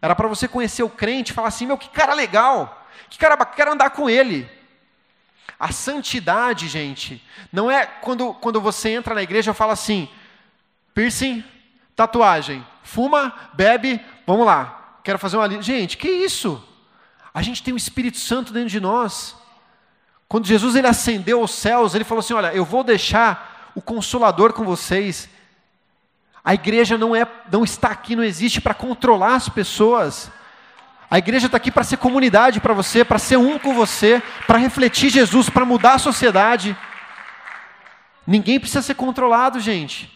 Era 0.00 0.14
para 0.14 0.28
você 0.28 0.46
conhecer 0.46 0.82
o 0.82 0.88
crente 0.88 1.32
e 1.32 1.34
falar 1.34 1.48
assim: 1.48 1.66
meu, 1.66 1.76
que 1.76 1.88
cara 1.88 2.14
legal. 2.14 2.86
Que 3.10 3.18
cara 3.18 3.36
bacana, 3.36 3.56
quero 3.56 3.72
andar 3.72 3.90
com 3.90 4.08
ele. 4.08 4.48
A 5.58 5.72
santidade, 5.72 6.68
gente, 6.68 7.22
não 7.52 7.70
é 7.70 7.86
quando, 7.86 8.34
quando 8.34 8.60
você 8.60 8.90
entra 8.90 9.14
na 9.14 9.22
igreja 9.22 9.50
e 9.50 9.54
fala 9.54 9.72
assim: 9.72 10.08
piercing, 10.94 11.44
tatuagem, 11.96 12.64
fuma, 12.82 13.32
bebe, 13.54 14.00
vamos 14.26 14.46
lá, 14.46 14.98
quero 15.02 15.18
fazer 15.18 15.36
uma. 15.36 15.62
Gente, 15.62 15.96
que 15.96 16.08
isso? 16.08 16.62
A 17.32 17.42
gente 17.42 17.62
tem 17.62 17.74
o 17.74 17.76
Espírito 17.76 18.18
Santo 18.18 18.52
dentro 18.52 18.70
de 18.70 18.80
nós. 18.80 19.36
Quando 20.34 20.48
Jesus 20.48 20.74
ele 20.74 20.88
ascendeu 20.88 21.42
aos 21.42 21.52
céus, 21.52 21.94
ele 21.94 22.02
falou 22.02 22.18
assim: 22.18 22.34
Olha, 22.34 22.52
eu 22.52 22.64
vou 22.64 22.82
deixar 22.82 23.70
o 23.72 23.80
consolador 23.80 24.52
com 24.52 24.64
vocês. 24.64 25.28
A 26.44 26.52
igreja 26.54 26.98
não, 26.98 27.14
é, 27.14 27.24
não 27.52 27.62
está 27.62 27.90
aqui, 27.90 28.16
não 28.16 28.24
existe 28.24 28.60
para 28.60 28.74
controlar 28.74 29.36
as 29.36 29.48
pessoas. 29.48 30.32
A 31.08 31.18
igreja 31.18 31.46
está 31.46 31.56
aqui 31.56 31.70
para 31.70 31.84
ser 31.84 31.98
comunidade 31.98 32.58
para 32.58 32.74
você, 32.74 33.04
para 33.04 33.16
ser 33.16 33.36
um 33.36 33.60
com 33.60 33.74
você, 33.74 34.20
para 34.44 34.58
refletir 34.58 35.08
Jesus, 35.08 35.48
para 35.48 35.64
mudar 35.64 35.94
a 35.94 35.98
sociedade. 35.98 36.76
Ninguém 38.26 38.58
precisa 38.58 38.82
ser 38.82 38.94
controlado, 38.94 39.60
gente. 39.60 40.12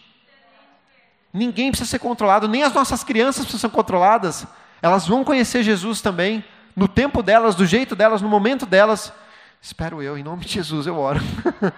Ninguém 1.31 1.71
precisa 1.71 1.91
ser 1.91 1.99
controlado, 1.99 2.45
nem 2.45 2.63
as 2.63 2.73
nossas 2.73 3.05
crianças 3.05 3.45
precisam 3.45 3.69
ser 3.69 3.73
controladas. 3.73 4.45
Elas 4.81 5.07
vão 5.07 5.23
conhecer 5.23 5.63
Jesus 5.63 6.01
também, 6.01 6.43
no 6.75 6.89
tempo 6.89 7.23
delas, 7.23 7.55
do 7.55 7.65
jeito 7.65 7.95
delas, 7.95 8.21
no 8.21 8.27
momento 8.27 8.65
delas. 8.65 9.13
Espero 9.61 10.01
eu, 10.01 10.17
em 10.17 10.23
nome 10.23 10.45
de 10.45 10.53
Jesus 10.53 10.87
eu 10.87 10.97
oro. 10.97 11.19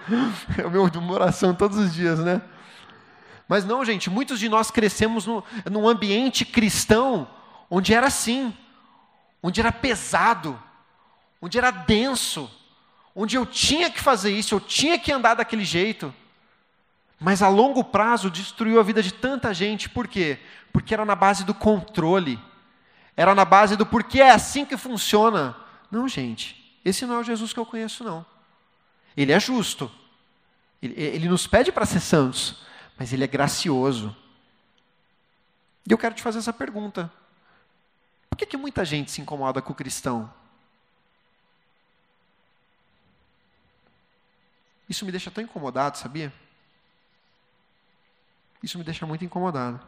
é 0.56 0.66
o 0.66 0.70
meu 0.70 0.88
oração 1.10 1.54
todos 1.54 1.76
os 1.76 1.92
dias, 1.92 2.20
né? 2.20 2.40
Mas 3.48 3.64
não, 3.64 3.84
gente, 3.84 4.08
muitos 4.08 4.38
de 4.38 4.48
nós 4.48 4.70
crescemos 4.70 5.26
no, 5.26 5.42
num 5.70 5.88
ambiente 5.88 6.44
cristão 6.44 7.28
onde 7.68 7.92
era 7.92 8.06
assim, 8.06 8.56
onde 9.42 9.60
era 9.60 9.72
pesado, 9.72 10.58
onde 11.40 11.58
era 11.58 11.70
denso, 11.70 12.50
onde 13.14 13.36
eu 13.36 13.44
tinha 13.44 13.90
que 13.90 14.00
fazer 14.00 14.30
isso, 14.30 14.54
eu 14.54 14.60
tinha 14.60 14.98
que 14.98 15.10
andar 15.10 15.34
daquele 15.34 15.64
jeito. 15.64 16.14
Mas 17.18 17.42
a 17.42 17.48
longo 17.48 17.82
prazo 17.82 18.30
destruiu 18.30 18.78
a 18.78 18.82
vida 18.82 19.02
de 19.02 19.12
tanta 19.12 19.52
gente, 19.52 19.88
por 19.88 20.06
quê? 20.06 20.38
Porque 20.72 20.94
era 20.94 21.04
na 21.04 21.14
base 21.14 21.44
do 21.44 21.52
controle, 21.52 22.38
era 23.16 23.34
na 23.34 23.44
base 23.44 23.76
do 23.76 23.84
porque 23.84 24.20
é 24.20 24.30
assim 24.30 24.64
que 24.64 24.76
funciona. 24.76 25.56
Não, 25.90 26.08
gente. 26.08 26.61
Esse 26.84 27.06
não 27.06 27.16
é 27.16 27.18
o 27.18 27.24
Jesus 27.24 27.52
que 27.52 27.58
eu 27.58 27.66
conheço, 27.66 28.02
não. 28.02 28.24
Ele 29.16 29.32
é 29.32 29.38
justo. 29.38 29.90
Ele, 30.82 31.00
ele 31.00 31.28
nos 31.28 31.46
pede 31.46 31.70
para 31.70 31.86
ser 31.86 32.00
santos, 32.00 32.62
mas 32.98 33.12
ele 33.12 33.24
é 33.24 33.26
gracioso. 33.26 34.14
E 35.88 35.92
eu 35.92 35.98
quero 35.98 36.14
te 36.14 36.22
fazer 36.22 36.38
essa 36.38 36.52
pergunta: 36.52 37.12
por 38.28 38.36
que, 38.36 38.46
que 38.46 38.56
muita 38.56 38.84
gente 38.84 39.10
se 39.10 39.20
incomoda 39.20 39.62
com 39.62 39.72
o 39.72 39.76
cristão? 39.76 40.32
Isso 44.88 45.04
me 45.04 45.10
deixa 45.10 45.30
tão 45.30 45.42
incomodado, 45.42 45.96
sabia? 45.96 46.32
Isso 48.62 48.78
me 48.78 48.84
deixa 48.84 49.06
muito 49.06 49.24
incomodado. 49.24 49.80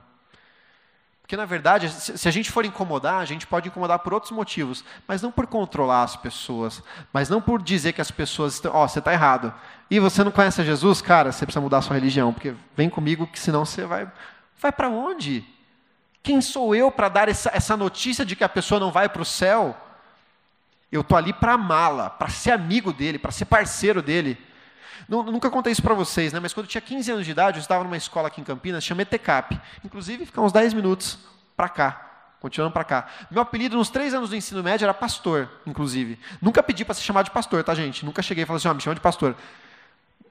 Porque, 1.25 1.39
na 1.39 1.47
verdade, 1.47 1.89
se 1.89 2.29
a 2.29 2.31
gente 2.31 2.51
for 2.51 2.67
incomodar, 2.67 3.19
a 3.19 3.25
gente 3.25 3.47
pode 3.47 3.69
incomodar 3.69 3.99
por 4.01 4.13
outros 4.13 4.31
motivos, 4.31 4.85
mas 5.09 5.23
não 5.23 5.33
por 5.33 5.47
controlar 5.47 6.03
as 6.03 6.15
pessoas, 6.15 6.83
mas 7.15 7.31
não 7.31 7.41
por 7.41 7.63
dizer 7.63 7.95
que 7.95 8.01
as 8.03 8.11
pessoas 8.11 8.53
estão, 8.53 8.75
ó, 8.75 8.85
oh, 8.85 8.89
você 8.89 8.99
está 8.99 9.11
errado. 9.11 9.51
E 9.91 9.99
você 9.99 10.23
não 10.23 10.31
conhece 10.31 10.63
Jesus? 10.63 11.01
Cara, 11.01 11.33
você 11.33 11.47
precisa 11.47 11.63
mudar 11.63 11.79
a 11.79 11.83
sua 11.83 11.95
religião, 11.95 12.31
porque 12.31 12.55
vem 12.77 12.91
comigo, 12.91 13.27
que 13.27 13.41
senão 13.41 13.65
você 13.65 13.87
vai. 13.87 14.07
Vai 14.61 14.71
para 14.71 14.91
onde? 14.91 15.43
Quem 16.23 16.43
sou 16.43 16.75
eu 16.75 16.91
para 16.91 17.09
dar 17.09 17.27
essa, 17.27 17.51
essa 17.55 17.75
notícia 17.75 18.23
de 18.23 18.37
que 18.37 18.45
a 18.45 18.49
pessoa 18.49 18.79
não 18.79 18.93
vai 18.93 19.09
para 19.09 19.23
o 19.23 19.25
céu? 19.25 19.75
Eu 20.93 21.01
estou 21.01 21.17
ali 21.17 21.33
para 21.33 21.55
amá-la, 21.55 22.11
para 22.11 22.29
ser 22.29 22.51
amigo 22.51 22.93
dele, 22.93 23.19
para 23.19 23.33
ser 23.33 23.47
parceiro 23.47 24.03
dele. 24.03 24.37
Nunca 25.09 25.51
contei 25.51 25.73
isso 25.73 25.83
para 25.83 25.95
vocês, 25.95 26.33
né? 26.33 26.41
mas 26.41 26.53
quando 26.53 26.67
eu 26.67 26.71
tinha 26.71 26.81
15 26.81 27.11
anos 27.13 27.25
de 27.25 27.31
idade, 27.31 27.59
eu 27.59 27.61
estava 27.61 27.85
numa 27.85 27.97
escola 27.97 28.29
aqui 28.29 28.41
em 28.41 28.45
Campinas, 28.45 28.85
chama 28.85 29.03
ETCAP. 29.03 29.61
Inclusive, 29.85 30.27
fica 30.27 30.41
uns 30.41 30.53
10 30.53 30.75
minutos 30.75 31.19
para 31.57 31.69
cá. 31.69 32.11
Continuando 32.41 32.75
para 32.75 32.85
cá. 32.85 33.07
Meu 33.31 33.41
apelido 33.41 33.77
nos 33.77 33.89
três 33.89 34.13
anos 34.13 34.29
do 34.29 34.37
ensino 34.37 34.63
médio 34.63 34.85
era 34.85 34.93
pastor, 34.93 35.49
inclusive. 35.67 36.19
Nunca 36.43 36.63
pedi 36.63 36.85
para 36.85 36.95
ser 36.95 37.01
chamado 37.01 37.25
de 37.25 37.31
pastor, 37.31 37.65
tá, 37.65 37.75
gente? 37.75 38.05
Nunca 38.05 38.21
cheguei 38.21 38.45
e 38.45 38.47
falei 38.47 38.59
assim, 38.59 38.69
me 38.69 38.83
chama 38.83 38.95
de 38.95 39.01
pastor. 39.01 39.35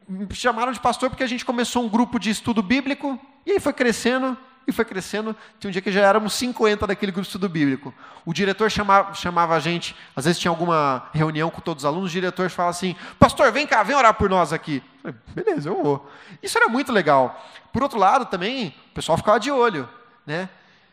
Me 0.07 0.27
chamaram 0.35 0.71
de 0.71 0.79
pastor 0.79 1.09
porque 1.09 1.23
a 1.23 1.27
gente 1.27 1.43
começou 1.43 1.83
um 1.83 1.89
grupo 1.89 2.19
de 2.19 2.29
estudo 2.29 2.61
bíblico, 2.61 3.19
e 3.45 3.53
aí 3.53 3.59
foi 3.59 3.73
crescendo, 3.73 4.37
e 4.67 4.71
foi 4.71 4.85
crescendo. 4.85 5.35
Tinha 5.59 5.69
um 5.69 5.71
dia 5.71 5.81
que 5.81 5.91
já 5.91 6.01
éramos 6.01 6.33
50 6.33 6.87
daquele 6.87 7.11
grupo 7.11 7.23
de 7.23 7.27
estudo 7.27 7.49
bíblico. 7.49 7.93
O 8.25 8.33
diretor 8.33 8.69
chamava, 8.71 9.13
chamava 9.13 9.55
a 9.55 9.59
gente, 9.59 9.95
às 10.15 10.25
vezes 10.25 10.39
tinha 10.39 10.51
alguma 10.51 11.09
reunião 11.13 11.49
com 11.49 11.61
todos 11.61 11.83
os 11.83 11.85
alunos, 11.85 12.09
o 12.09 12.13
diretor 12.13 12.49
falava 12.49 12.71
assim: 12.71 12.95
Pastor, 13.19 13.51
vem 13.51 13.67
cá, 13.67 13.83
vem 13.83 13.95
orar 13.95 14.13
por 14.13 14.29
nós 14.29 14.53
aqui. 14.53 14.81
Falei, 15.01 15.17
Beleza, 15.33 15.69
eu 15.69 15.83
vou. 15.83 16.09
Isso 16.41 16.57
era 16.57 16.67
muito 16.67 16.91
legal. 16.91 17.43
Por 17.71 17.83
outro 17.83 17.99
lado, 17.99 18.25
também, 18.25 18.75
o 18.91 18.93
pessoal 18.93 19.17
ficava 19.17 19.39
de 19.39 19.51
olho. 19.51 19.89
Né? 20.25 20.49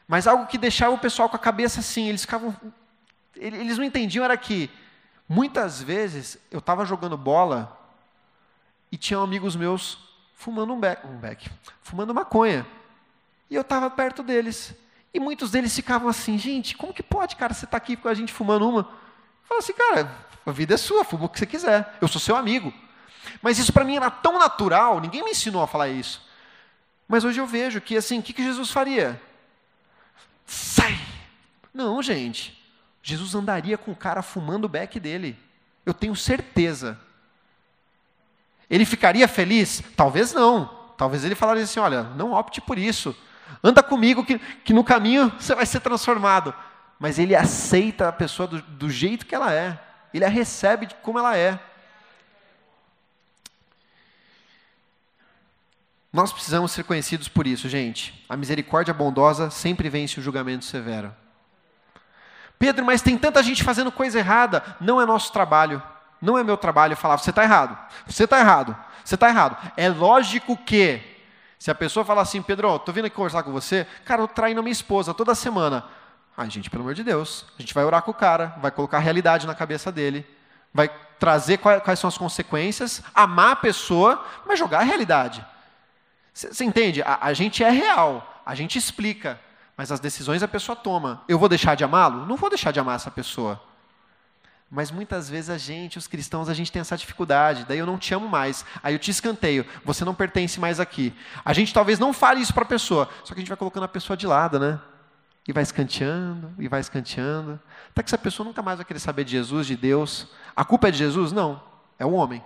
Mas 0.09 0.27
algo 0.27 0.47
que 0.47 0.59
deixava 0.59 0.95
o 0.95 0.99
pessoal 0.99 1.29
com 1.29 1.37
a 1.37 1.39
cabeça 1.39 1.81
assim, 1.81 2.09
eles 2.09 2.23
ficavam. 2.23 2.55
Eles 3.37 3.79
não 3.79 3.85
entendiam 3.85 4.25
era 4.25 4.37
que, 4.37 4.69
muitas 5.29 5.81
vezes, 5.81 6.37
eu 6.51 6.59
estava 6.59 6.85
jogando 6.85 7.17
bola 7.17 7.79
e 8.91 8.97
tinham 8.97 9.23
amigos 9.23 9.55
meus 9.55 10.11
fumando 10.35 10.73
um 10.73 10.81
beck, 10.81 11.07
um 11.07 11.17
beck 11.17 11.49
fumando 11.83 12.13
maconha. 12.13 12.67
E 13.51 13.55
eu 13.55 13.63
estava 13.63 13.91
perto 13.91 14.23
deles. 14.23 14.73
E 15.13 15.19
muitos 15.19 15.51
deles 15.51 15.75
ficavam 15.75 16.09
assim, 16.09 16.39
gente, 16.39 16.77
como 16.77 16.95
que 16.95 17.03
pode, 17.03 17.35
cara, 17.35 17.53
você 17.53 17.65
está 17.65 17.77
aqui 17.77 17.97
com 17.97 18.09
a 18.09 18.15
gente 18.15 18.33
fumando 18.33 18.69
uma? 18.69 18.81
Eu 18.81 19.49
falo 19.49 19.59
assim, 19.59 19.73
cara, 19.73 20.17
a 20.47 20.53
vida 20.53 20.75
é 20.75 20.77
sua, 20.77 21.05
fuma 21.05 21.25
o 21.25 21.29
que 21.29 21.39
você 21.39 21.47
quiser. 21.47 21.97
Eu 22.01 22.07
sou 22.07 22.21
seu 22.21 22.37
amigo. 22.37 22.73
Mas 23.43 23.59
isso 23.59 23.73
para 23.73 23.85
mim 23.85 23.97
era 23.97 24.11
tão 24.11 24.39
natural, 24.39 25.01
ninguém 25.01 25.25
me 25.25 25.33
ensinou 25.33 25.63
a 25.63 25.67
falar 25.67 25.89
isso. 25.89 26.25
Mas 27.09 27.25
hoje 27.25 27.41
eu 27.41 27.47
vejo 27.47 27.81
que, 27.81 27.97
assim, 27.97 28.21
o 28.21 28.23
que, 28.23 28.33
que 28.33 28.43
Jesus 28.43 28.71
faria? 28.71 29.21
Sai! 30.47 30.97
Não, 31.75 32.01
gente. 32.01 32.57
Jesus 33.03 33.35
andaria 33.35 33.77
com 33.77 33.91
o 33.91 33.97
cara 33.97 34.23
fumando 34.23 34.67
o 34.67 34.69
beck 34.69 35.01
dele. 35.01 35.37
Eu 35.85 35.93
tenho 35.93 36.15
certeza. 36.15 36.99
Ele 38.69 38.85
ficaria 38.85 39.27
feliz? 39.27 39.83
Talvez 39.97 40.33
não. 40.33 40.67
Talvez 40.97 41.25
ele 41.25 41.35
falaria 41.35 41.65
assim: 41.65 41.81
olha, 41.81 42.03
não 42.03 42.33
opte 42.33 42.61
por 42.61 42.79
isso. 42.79 43.17
Anda 43.63 43.83
comigo 43.83 44.25
que, 44.25 44.39
que 44.39 44.73
no 44.73 44.85
caminho 44.85 45.33
você 45.39 45.55
vai 45.55 45.67
ser 45.67 45.81
transformado. 45.81 46.55
Mas 46.99 47.19
ele 47.19 47.35
aceita 47.35 48.09
a 48.09 48.13
pessoa 48.13 48.47
do, 48.47 48.61
do 48.63 48.91
jeito 48.91 49.27
que 49.27 49.35
ela 49.35 49.53
é. 49.53 49.79
Ele 50.13 50.25
a 50.25 50.29
recebe 50.29 50.89
como 51.03 51.19
ela 51.19 51.37
é. 51.37 51.59
Nós 56.13 56.33
precisamos 56.33 56.73
ser 56.73 56.83
conhecidos 56.85 57.29
por 57.29 57.47
isso, 57.47 57.69
gente. 57.69 58.25
A 58.29 58.37
misericórdia 58.37 58.93
bondosa 58.93 59.49
sempre 59.49 59.89
vence 59.89 60.19
o 60.19 60.23
julgamento 60.23 60.65
severo. 60.65 61.15
Pedro, 62.59 62.85
mas 62.85 63.01
tem 63.01 63.17
tanta 63.17 63.43
gente 63.43 63.63
fazendo 63.63 63.93
coisa 63.93 64.19
errada. 64.19 64.63
Não 64.81 65.01
é 65.01 65.07
nosso 65.07 65.33
trabalho. 65.33 65.83
Não 66.21 66.37
é 66.37 66.45
meu 66.45 66.57
trabalho 66.57 66.97
falar, 66.97 67.17
você 67.17 67.31
está 67.31 67.43
errado. 67.43 67.79
Você 68.07 68.25
está 68.25 68.39
errado. 68.39 68.77
Você 69.05 69.15
está 69.15 69.29
errado. 69.29 69.57
É 69.77 69.89
lógico 69.89 70.57
que, 70.57 71.01
se 71.61 71.71
a 71.71 71.75
pessoa 71.75 72.07
falar 72.07 72.23
assim, 72.23 72.41
Pedro, 72.41 72.75
estou 72.75 72.95
vindo 72.95 73.05
aqui 73.05 73.15
conversar 73.15 73.43
com 73.43 73.53
você, 73.53 73.87
cara, 74.07 74.23
eu 74.23 74.27
traindo 74.27 74.61
a 74.61 74.63
minha 74.63 74.73
esposa 74.73 75.13
toda 75.13 75.35
semana. 75.35 75.85
Ai, 76.35 76.49
gente, 76.49 76.71
pelo 76.71 76.83
amor 76.83 76.95
de 76.95 77.05
Deus. 77.05 77.45
A 77.59 77.61
gente 77.61 77.75
vai 77.75 77.85
orar 77.85 78.01
com 78.01 78.13
o 78.13 78.15
cara, 78.15 78.57
vai 78.63 78.71
colocar 78.71 78.97
a 78.97 79.01
realidade 79.01 79.47
na 79.47 79.55
cabeça 79.55 79.93
dele, 79.93 80.27
vai 80.73 80.89
trazer 81.19 81.59
quais, 81.59 81.83
quais 81.83 81.99
são 81.99 82.09
as 82.09 82.17
consequências, 82.17 83.03
amar 83.15 83.53
a 83.53 83.57
pessoa, 83.57 84.25
mas 84.47 84.59
jogar 84.59 84.79
a 84.79 84.85
realidade. 84.85 85.45
Você 86.33 86.65
entende? 86.65 87.03
A, 87.03 87.19
a 87.21 87.35
gente 87.35 87.63
é 87.63 87.69
real, 87.69 88.43
a 88.47 88.55
gente 88.55 88.79
explica, 88.79 89.39
mas 89.77 89.93
as 89.93 90.01
decisões 90.01 90.43
a 90.43 90.49
pessoa 90.49 90.75
toma. 90.75 91.23
Eu 91.29 91.39
vou 91.39 91.49
deixar 91.49 91.75
de 91.75 91.85
amá-lo? 91.85 92.25
Não 92.25 92.37
vou 92.37 92.49
deixar 92.49 92.71
de 92.71 92.81
amar 92.81 92.97
essa 92.97 93.11
pessoa. 93.11 93.63
Mas 94.71 94.93
muitas 94.93 95.29
vezes 95.29 95.51
a 95.51 95.59
gente, 95.59 95.99
os 95.99 96.07
cristãos, 96.07 96.49
a 96.49 96.55
gente 96.55 96.71
tem 96.71 96.79
essa 96.79 96.97
dificuldade. 96.97 97.65
Daí 97.67 97.79
eu 97.79 97.87
não 97.87 97.99
te 97.99 98.15
amo 98.15 98.29
mais. 98.29 98.65
Aí 98.83 98.95
eu 98.95 99.01
te 99.01 99.11
escanteio. 99.11 99.67
Você 99.85 100.05
não 100.05 100.15
pertence 100.15 100.61
mais 100.61 100.79
aqui. 100.79 101.13
A 101.45 101.53
gente 101.53 101.75
talvez 101.75 101.99
não 101.99 102.13
fale 102.13 102.41
isso 102.41 102.55
para 102.55 102.63
a 102.63 102.67
pessoa. 102.67 103.09
Só 103.25 103.35
que 103.35 103.41
a 103.41 103.43
gente 103.43 103.49
vai 103.49 103.57
colocando 103.57 103.83
a 103.83 103.89
pessoa 103.89 104.17
de 104.17 104.29
lado, 104.29 104.61
né? 104.61 104.79
E 105.49 105.53
vai 105.53 105.65
escanteando, 105.65 106.53
e 106.57 106.69
vai 106.69 106.79
escanteando. 106.79 107.59
Até 107.91 108.05
que 108.05 108.09
essa 108.09 108.19
pessoa 108.19 108.47
nunca 108.47 108.63
mais 108.63 108.79
vai 108.79 108.85
querer 108.85 109.01
saber 109.01 109.25
de 109.25 109.33
Jesus, 109.33 109.67
de 109.67 109.77
Deus. 109.77 110.29
A 110.55 110.65
culpa 110.65 110.87
é 110.87 110.91
de 110.93 110.99
Jesus? 110.99 111.33
Não. 111.33 111.61
É 111.99 112.07
o 112.07 112.13
homem. 112.13 112.41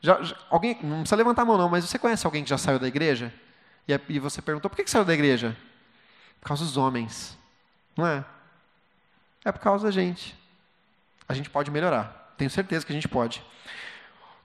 Já, 0.00 0.22
já, 0.22 0.34
alguém, 0.48 0.78
não 0.82 1.00
precisa 1.00 1.16
levantar 1.16 1.42
a 1.42 1.44
mão 1.44 1.58
não, 1.58 1.68
mas 1.68 1.84
você 1.84 1.98
conhece 1.98 2.24
alguém 2.24 2.42
que 2.42 2.50
já 2.50 2.56
saiu 2.56 2.78
da 2.78 2.88
igreja? 2.88 3.32
E, 3.86 4.00
e 4.08 4.18
você 4.18 4.40
perguntou, 4.40 4.70
por 4.70 4.76
que, 4.76 4.84
que 4.84 4.90
saiu 4.90 5.04
da 5.04 5.12
igreja? 5.12 5.54
Por 6.40 6.48
causa 6.48 6.64
dos 6.64 6.78
homens. 6.78 7.38
Não 7.94 8.06
é? 8.06 8.24
É 9.44 9.52
por 9.52 9.60
causa 9.60 9.84
da 9.84 9.90
gente. 9.90 10.40
A 11.28 11.34
gente 11.34 11.50
pode 11.50 11.70
melhorar. 11.70 12.34
Tenho 12.36 12.50
certeza 12.50 12.84
que 12.84 12.92
a 12.92 12.94
gente 12.94 13.08
pode. 13.08 13.42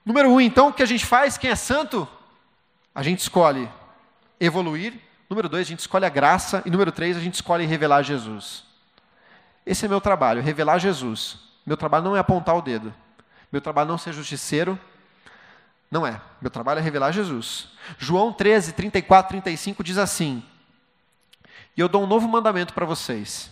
Número 0.04 0.30
um, 0.30 0.40
então, 0.40 0.68
o 0.68 0.72
que 0.72 0.82
a 0.82 0.86
gente 0.86 1.04
faz? 1.04 1.36
Quem 1.36 1.50
é 1.50 1.56
santo? 1.56 2.08
A 2.94 3.02
gente 3.02 3.20
escolhe 3.20 3.68
evoluir. 4.40 4.94
Número 5.28 5.48
dois, 5.48 5.66
a 5.66 5.68
gente 5.68 5.80
escolhe 5.80 6.06
a 6.06 6.08
graça. 6.08 6.62
E 6.64 6.70
número 6.70 6.90
três, 6.90 7.16
a 7.16 7.20
gente 7.20 7.34
escolhe 7.34 7.66
revelar 7.66 8.02
Jesus. 8.02 8.64
Esse 9.66 9.84
é 9.84 9.88
meu 9.88 10.00
trabalho, 10.00 10.40
revelar 10.40 10.78
Jesus. 10.78 11.36
Meu 11.66 11.76
trabalho 11.76 12.04
não 12.04 12.16
é 12.16 12.18
apontar 12.18 12.56
o 12.56 12.62
dedo. 12.62 12.94
Meu 13.52 13.60
trabalho 13.60 13.88
não 13.88 13.96
é 13.96 13.98
ser 13.98 14.12
justiceiro. 14.12 14.78
Não 15.90 16.06
é. 16.06 16.20
Meu 16.40 16.50
trabalho 16.50 16.78
é 16.78 16.82
revelar 16.82 17.12
Jesus. 17.12 17.68
João 17.98 18.32
13, 18.32 18.72
34, 18.72 19.30
35 19.30 19.84
diz 19.84 19.98
assim: 19.98 20.42
E 21.76 21.80
eu 21.80 21.88
dou 21.88 22.02
um 22.02 22.06
novo 22.06 22.26
mandamento 22.28 22.72
para 22.72 22.86
vocês: 22.86 23.50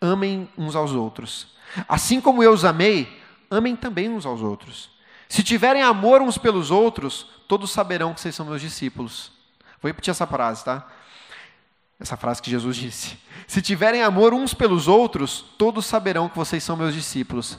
amem 0.00 0.48
uns 0.56 0.76
aos 0.76 0.92
outros. 0.92 1.48
Assim 1.88 2.20
como 2.20 2.42
eu 2.42 2.52
os 2.52 2.64
amei, 2.64 3.20
amem 3.50 3.76
também 3.76 4.08
uns 4.08 4.24
aos 4.24 4.40
outros. 4.40 4.90
Se 5.28 5.42
tiverem 5.42 5.82
amor 5.82 6.22
uns 6.22 6.38
pelos 6.38 6.70
outros, 6.70 7.26
todos 7.46 7.70
saberão 7.70 8.14
que 8.14 8.20
vocês 8.20 8.34
são 8.34 8.46
meus 8.46 8.60
discípulos. 8.60 9.32
Vou 9.80 9.88
repetir 9.88 10.10
essa 10.10 10.26
frase, 10.26 10.64
tá? 10.64 10.86
Essa 12.00 12.16
frase 12.16 12.40
que 12.40 12.50
Jesus 12.50 12.76
disse. 12.76 13.18
Se 13.46 13.60
tiverem 13.60 14.02
amor 14.02 14.32
uns 14.32 14.54
pelos 14.54 14.88
outros, 14.88 15.44
todos 15.58 15.84
saberão 15.84 16.28
que 16.28 16.36
vocês 16.36 16.62
são 16.62 16.76
meus 16.76 16.94
discípulos. 16.94 17.58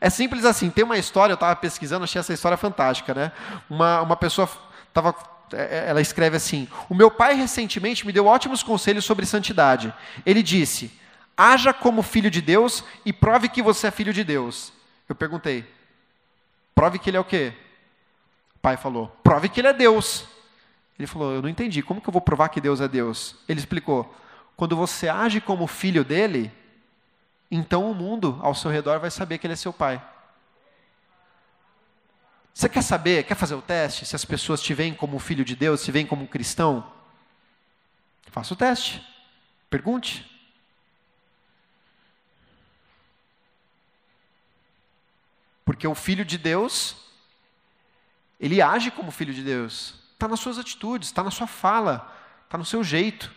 É 0.00 0.08
simples 0.08 0.44
assim. 0.44 0.70
Tem 0.70 0.84
uma 0.84 0.98
história, 0.98 1.32
eu 1.32 1.36
estava 1.36 1.54
pesquisando, 1.54 2.04
achei 2.04 2.18
essa 2.18 2.32
história 2.32 2.56
fantástica, 2.56 3.14
né? 3.14 3.32
Uma, 3.68 4.00
uma 4.00 4.16
pessoa 4.16 4.48
estava 4.88 5.14
é, 5.52 5.84
é, 5.86 5.90
ela 5.90 6.00
escreve 6.00 6.36
assim: 6.36 6.66
O 6.88 6.94
meu 6.94 7.10
pai 7.10 7.34
recentemente 7.34 8.06
me 8.06 8.12
deu 8.12 8.26
ótimos 8.26 8.62
conselhos 8.62 9.04
sobre 9.04 9.26
santidade. 9.26 9.92
Ele 10.24 10.42
disse: 10.42 10.90
Haja 11.36 11.72
como 11.72 12.02
filho 12.02 12.30
de 12.30 12.40
Deus 12.40 12.84
e 13.04 13.12
prove 13.12 13.48
que 13.48 13.62
você 13.62 13.88
é 13.88 13.90
filho 13.90 14.12
de 14.12 14.22
Deus. 14.22 14.72
Eu 15.08 15.14
perguntei: 15.14 15.64
Prove 16.74 16.98
que 16.98 17.10
ele 17.10 17.16
é 17.16 17.20
o 17.20 17.24
quê? 17.24 17.52
O 18.54 18.58
pai 18.60 18.76
falou: 18.76 19.08
Prove 19.22 19.48
que 19.48 19.60
ele 19.60 19.68
é 19.68 19.72
Deus. 19.72 20.26
Ele 20.98 21.06
falou: 21.06 21.32
Eu 21.32 21.42
não 21.42 21.48
entendi. 21.48 21.82
Como 21.82 22.00
que 22.00 22.08
eu 22.08 22.12
vou 22.12 22.22
provar 22.22 22.48
que 22.48 22.60
Deus 22.60 22.80
é 22.80 22.86
Deus? 22.86 23.36
Ele 23.48 23.58
explicou: 23.58 24.14
Quando 24.56 24.76
você 24.76 25.08
age 25.08 25.40
como 25.40 25.66
filho 25.66 26.04
dele, 26.04 26.52
então 27.50 27.90
o 27.90 27.94
mundo 27.94 28.38
ao 28.42 28.54
seu 28.54 28.70
redor 28.70 29.00
vai 29.00 29.10
saber 29.10 29.38
que 29.38 29.46
ele 29.46 29.54
é 29.54 29.56
seu 29.56 29.72
pai. 29.72 30.02
Você 32.52 32.68
quer 32.68 32.82
saber, 32.82 33.24
quer 33.24 33.34
fazer 33.34 33.56
o 33.56 33.62
teste 33.62 34.06
se 34.06 34.14
as 34.14 34.24
pessoas 34.24 34.62
te 34.62 34.72
veem 34.72 34.94
como 34.94 35.18
filho 35.18 35.44
de 35.44 35.56
Deus, 35.56 35.80
se 35.80 35.90
veem 35.90 36.06
como 36.06 36.28
cristão? 36.28 36.86
Faça 38.30 38.54
o 38.54 38.56
teste. 38.56 39.04
Pergunte. 39.68 40.33
Porque 45.64 45.86
o 45.86 45.94
filho 45.94 46.24
de 46.24 46.36
Deus, 46.36 46.96
ele 48.38 48.60
age 48.60 48.90
como 48.90 49.10
filho 49.10 49.32
de 49.32 49.42
Deus. 49.42 49.94
Está 50.12 50.28
nas 50.28 50.40
suas 50.40 50.58
atitudes, 50.58 51.08
está 51.08 51.22
na 51.22 51.30
sua 51.30 51.46
fala, 51.46 52.12
está 52.46 52.58
no 52.58 52.64
seu 52.64 52.84
jeito. 52.84 53.30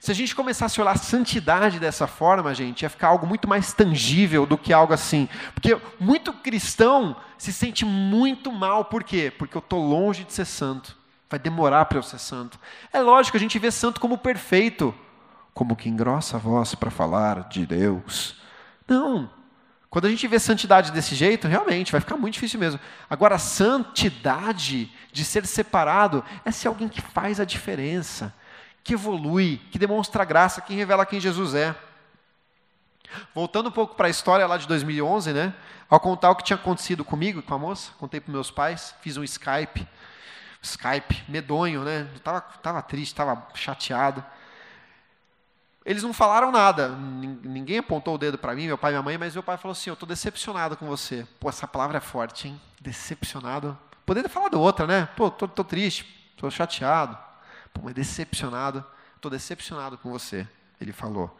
Se 0.00 0.10
a 0.10 0.14
gente 0.14 0.34
começasse 0.34 0.78
a 0.78 0.82
olhar 0.82 0.92
a 0.92 0.98
santidade 0.98 1.78
dessa 1.78 2.06
forma, 2.06 2.54
gente, 2.54 2.82
ia 2.82 2.90
ficar 2.90 3.08
algo 3.08 3.26
muito 3.26 3.48
mais 3.48 3.72
tangível 3.72 4.44
do 4.44 4.58
que 4.58 4.72
algo 4.72 4.92
assim. 4.92 5.28
Porque 5.54 5.78
muito 5.98 6.32
cristão 6.32 7.16
se 7.38 7.52
sente 7.52 7.84
muito 7.84 8.50
mal, 8.52 8.86
por 8.86 9.04
quê? 9.04 9.32
Porque 9.36 9.56
eu 9.56 9.60
estou 9.60 9.86
longe 9.86 10.24
de 10.24 10.32
ser 10.32 10.44
santo. 10.44 10.96
Vai 11.28 11.38
demorar 11.38 11.86
para 11.86 11.98
eu 11.98 12.02
ser 12.02 12.18
santo. 12.18 12.58
É 12.92 13.00
lógico, 13.00 13.36
a 13.36 13.40
gente 13.40 13.58
vê 13.58 13.70
santo 13.70 14.00
como 14.00 14.18
perfeito, 14.18 14.94
como 15.52 15.76
que 15.76 15.88
engrossa 15.88 16.36
a 16.36 16.40
voz 16.40 16.74
para 16.74 16.90
falar 16.90 17.48
de 17.48 17.64
Deus. 17.64 18.36
Não. 18.86 19.30
Quando 19.94 20.06
a 20.06 20.10
gente 20.10 20.26
vê 20.26 20.40
santidade 20.40 20.90
desse 20.90 21.14
jeito, 21.14 21.46
realmente 21.46 21.92
vai 21.92 22.00
ficar 22.00 22.16
muito 22.16 22.34
difícil 22.34 22.58
mesmo. 22.58 22.80
Agora, 23.08 23.38
santidade 23.38 24.90
de 25.12 25.24
ser 25.24 25.46
separado 25.46 26.24
é 26.44 26.50
ser 26.50 26.66
alguém 26.66 26.88
que 26.88 27.00
faz 27.00 27.38
a 27.38 27.44
diferença 27.44 28.34
que 28.82 28.94
evolui, 28.94 29.62
que 29.70 29.78
demonstra 29.78 30.24
graça, 30.24 30.60
que 30.60 30.74
revela 30.74 31.06
quem 31.06 31.20
Jesus 31.20 31.54
é. 31.54 31.76
Voltando 33.32 33.68
um 33.68 33.70
pouco 33.70 33.94
para 33.94 34.08
a 34.08 34.10
história 34.10 34.44
lá 34.48 34.56
de 34.56 34.66
2011, 34.66 35.32
né? 35.32 35.54
Ao 35.88 36.00
contar 36.00 36.32
o 36.32 36.34
que 36.34 36.42
tinha 36.42 36.56
acontecido 36.56 37.04
comigo 37.04 37.38
e 37.38 37.42
com 37.42 37.54
a 37.54 37.58
moça, 37.60 37.92
contei 37.96 38.20
para 38.20 38.32
meus 38.32 38.50
pais, 38.50 38.96
fiz 39.00 39.16
um 39.16 39.22
Skype, 39.22 39.86
Skype 40.60 41.22
medonho, 41.28 41.84
né? 41.84 42.08
Tava, 42.24 42.40
tava 42.40 42.82
triste, 42.82 43.14
tava 43.14 43.46
chateado. 43.54 44.24
Eles 45.84 46.02
não 46.02 46.14
falaram 46.14 46.50
nada, 46.50 46.88
ninguém 46.88 47.78
apontou 47.78 48.14
o 48.14 48.18
dedo 48.18 48.38
para 48.38 48.54
mim, 48.54 48.66
meu 48.66 48.78
pai 48.78 48.90
e 48.90 48.94
minha 48.94 49.02
mãe, 49.02 49.18
mas 49.18 49.34
meu 49.34 49.42
pai 49.42 49.58
falou 49.58 49.72
assim: 49.72 49.90
Eu 49.90 49.94
estou 49.94 50.08
decepcionado 50.08 50.78
com 50.78 50.86
você. 50.86 51.26
Pô, 51.38 51.48
essa 51.48 51.68
palavra 51.68 51.98
é 51.98 52.00
forte, 52.00 52.48
hein? 52.48 52.60
Decepcionado. 52.80 53.76
Poderia 54.06 54.30
falar 54.30 54.48
da 54.48 54.56
outra, 54.56 54.86
né? 54.86 55.08
Pô, 55.14 55.30
tô, 55.30 55.46
tô 55.46 55.62
triste, 55.62 56.04
tô 56.38 56.50
chateado. 56.50 57.18
Pô, 57.72 57.82
mas 57.84 57.94
decepcionado, 57.94 58.82
estou 59.14 59.30
decepcionado 59.30 59.98
com 59.98 60.10
você, 60.10 60.48
ele 60.80 60.92
falou. 60.92 61.38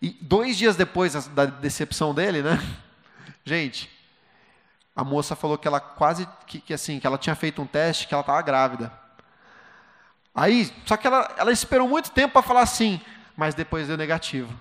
E 0.00 0.10
dois 0.10 0.56
dias 0.56 0.76
depois 0.76 1.26
da 1.28 1.46
decepção 1.46 2.14
dele, 2.14 2.42
né? 2.42 2.58
Gente, 3.44 3.90
a 4.94 5.02
moça 5.02 5.34
falou 5.34 5.58
que 5.58 5.66
ela 5.66 5.80
quase 5.80 6.28
que, 6.46 6.60
que 6.60 6.72
assim, 6.72 7.00
que 7.00 7.06
ela 7.06 7.18
tinha 7.18 7.34
feito 7.34 7.60
um 7.60 7.66
teste, 7.66 8.06
que 8.06 8.14
ela 8.14 8.20
estava 8.20 8.40
grávida. 8.42 8.92
Aí, 10.32 10.72
só 10.86 10.96
que 10.96 11.08
ela, 11.08 11.34
ela 11.36 11.50
esperou 11.50 11.88
muito 11.88 12.12
tempo 12.12 12.34
para 12.34 12.42
falar 12.42 12.60
assim, 12.60 13.00
mas 13.38 13.54
depois 13.54 13.86
deu 13.86 13.96
negativo. 13.96 14.52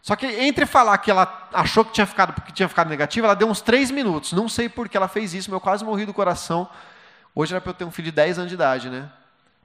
Só 0.00 0.14
que 0.14 0.24
entre 0.24 0.64
falar 0.66 0.96
que 0.98 1.10
ela 1.10 1.48
achou 1.52 1.84
que 1.84 1.92
tinha 1.92 2.06
ficado 2.06 2.32
porque 2.32 2.52
tinha 2.52 2.68
ficado 2.68 2.88
negativo, 2.88 3.26
ela 3.26 3.34
deu 3.34 3.48
uns 3.48 3.60
três 3.60 3.90
minutos. 3.90 4.32
Não 4.32 4.48
sei 4.48 4.68
por 4.68 4.88
que 4.88 4.96
ela 4.96 5.08
fez 5.08 5.34
isso, 5.34 5.50
mas 5.50 5.54
eu 5.54 5.60
quase 5.60 5.84
morri 5.84 6.06
do 6.06 6.14
coração. 6.14 6.70
Hoje 7.34 7.52
era 7.52 7.60
para 7.60 7.70
eu 7.70 7.74
ter 7.74 7.84
um 7.84 7.90
filho 7.90 8.04
de 8.06 8.12
10 8.12 8.38
anos 8.38 8.50
de 8.50 8.54
idade, 8.54 8.88
né? 8.88 9.10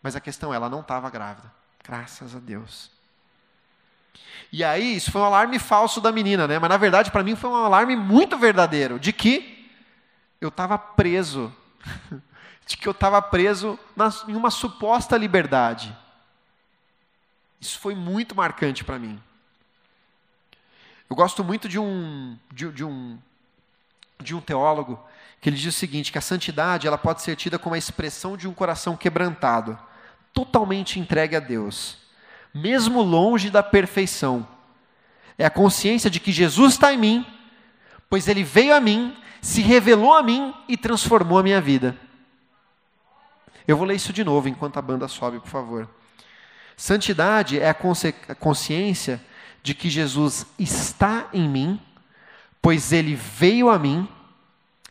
Mas 0.01 0.15
a 0.15 0.19
questão 0.19 0.51
é, 0.51 0.56
ela 0.56 0.67
não 0.67 0.80
estava 0.80 1.08
grávida. 1.12 1.51
Graças 1.84 2.36
a 2.36 2.39
Deus. 2.39 2.89
E 4.51 4.63
aí, 4.63 4.95
isso 4.95 5.12
foi 5.12 5.21
um 5.21 5.25
alarme 5.25 5.60
falso 5.60 6.01
da 6.01 6.12
menina, 6.12 6.47
né? 6.47 6.58
Mas 6.58 6.69
na 6.69 6.77
verdade, 6.77 7.12
para 7.12 7.23
mim, 7.23 7.36
foi 7.36 7.51
um 7.51 7.56
alarme 7.56 7.95
muito 7.95 8.36
verdadeiro 8.36 8.99
de 8.99 9.13
que 9.13 9.69
eu 10.41 10.49
estava 10.49 10.75
preso. 10.75 11.53
de 12.65 12.77
que 12.77 12.88
eu 12.88 12.91
estava 12.91 13.21
preso 13.21 13.77
na, 13.95 14.12
em 14.27 14.36
uma 14.36 14.49
suposta 14.49 15.15
liberdade. 15.17 15.95
Isso 17.60 17.80
foi 17.80 17.96
muito 17.96 18.36
marcante 18.36 18.84
para 18.84 19.00
mim. 19.00 19.22
Eu 21.10 21.15
gosto 21.15 21.43
muito 21.43 21.70
de 21.70 21.80
um, 21.80 22.38
de, 22.52 22.70
de, 22.72 22.84
um, 22.84 23.17
de 24.20 24.36
um 24.36 24.41
teólogo 24.41 25.00
que 25.39 25.50
ele 25.50 25.56
diz 25.56 25.74
o 25.74 25.78
seguinte, 25.78 26.12
que 26.12 26.17
a 26.17 26.22
santidade 26.22 26.88
ela 26.88 26.98
pode 26.98 27.22
ser 27.22 27.36
tida 27.36 27.60
como 27.60 27.76
a 27.76 27.78
expressão 27.78 28.36
de 28.36 28.48
um 28.48 28.54
coração 28.54 28.98
quebrantado, 28.98 29.78
totalmente 30.34 31.00
entregue 31.00 31.36
a 31.36 31.39
Deus, 31.39 31.98
mesmo 32.54 33.02
longe 33.02 33.50
da 33.50 33.63
perfeição. 33.63 34.48
É 35.38 35.46
a 35.46 35.50
consciência 35.50 36.10
de 36.10 36.20
que 36.20 36.32
Jesus 36.32 36.74
está 36.74 36.91
em 36.91 36.98
mim, 36.98 37.26
pois 38.10 38.28
ele 38.28 38.43
veio 38.43 38.76
a 38.76 38.82
mim, 38.82 39.15
se 39.41 39.62
revelou 39.62 40.13
a 40.13 40.24
mim 40.24 40.54
e 40.67 40.76
transformou 40.76 41.38
a 41.38 41.43
minha 41.43 41.62
vida. 41.62 41.96
Eu 43.67 43.78
vou 43.78 43.86
ler 43.86 43.96
isso 43.96 44.12
de 44.12 44.24
novo 44.24 44.50
enquanto 44.50 44.78
a 44.78 44.82
banda 44.82 45.08
sobe, 45.08 45.39
por 45.39 45.50
favor. 45.50 45.88
Santidade 46.78 47.60
é 47.60 47.70
a 47.70 48.36
consciência 48.36 49.20
de 49.63 49.74
que 49.74 49.90
Jesus 49.90 50.46
está 50.60 51.28
em 51.34 51.50
mim, 51.50 51.82
pois 52.62 52.94
ele 52.94 53.16
veio 53.16 53.68
a 53.68 53.80
mim, 53.80 54.08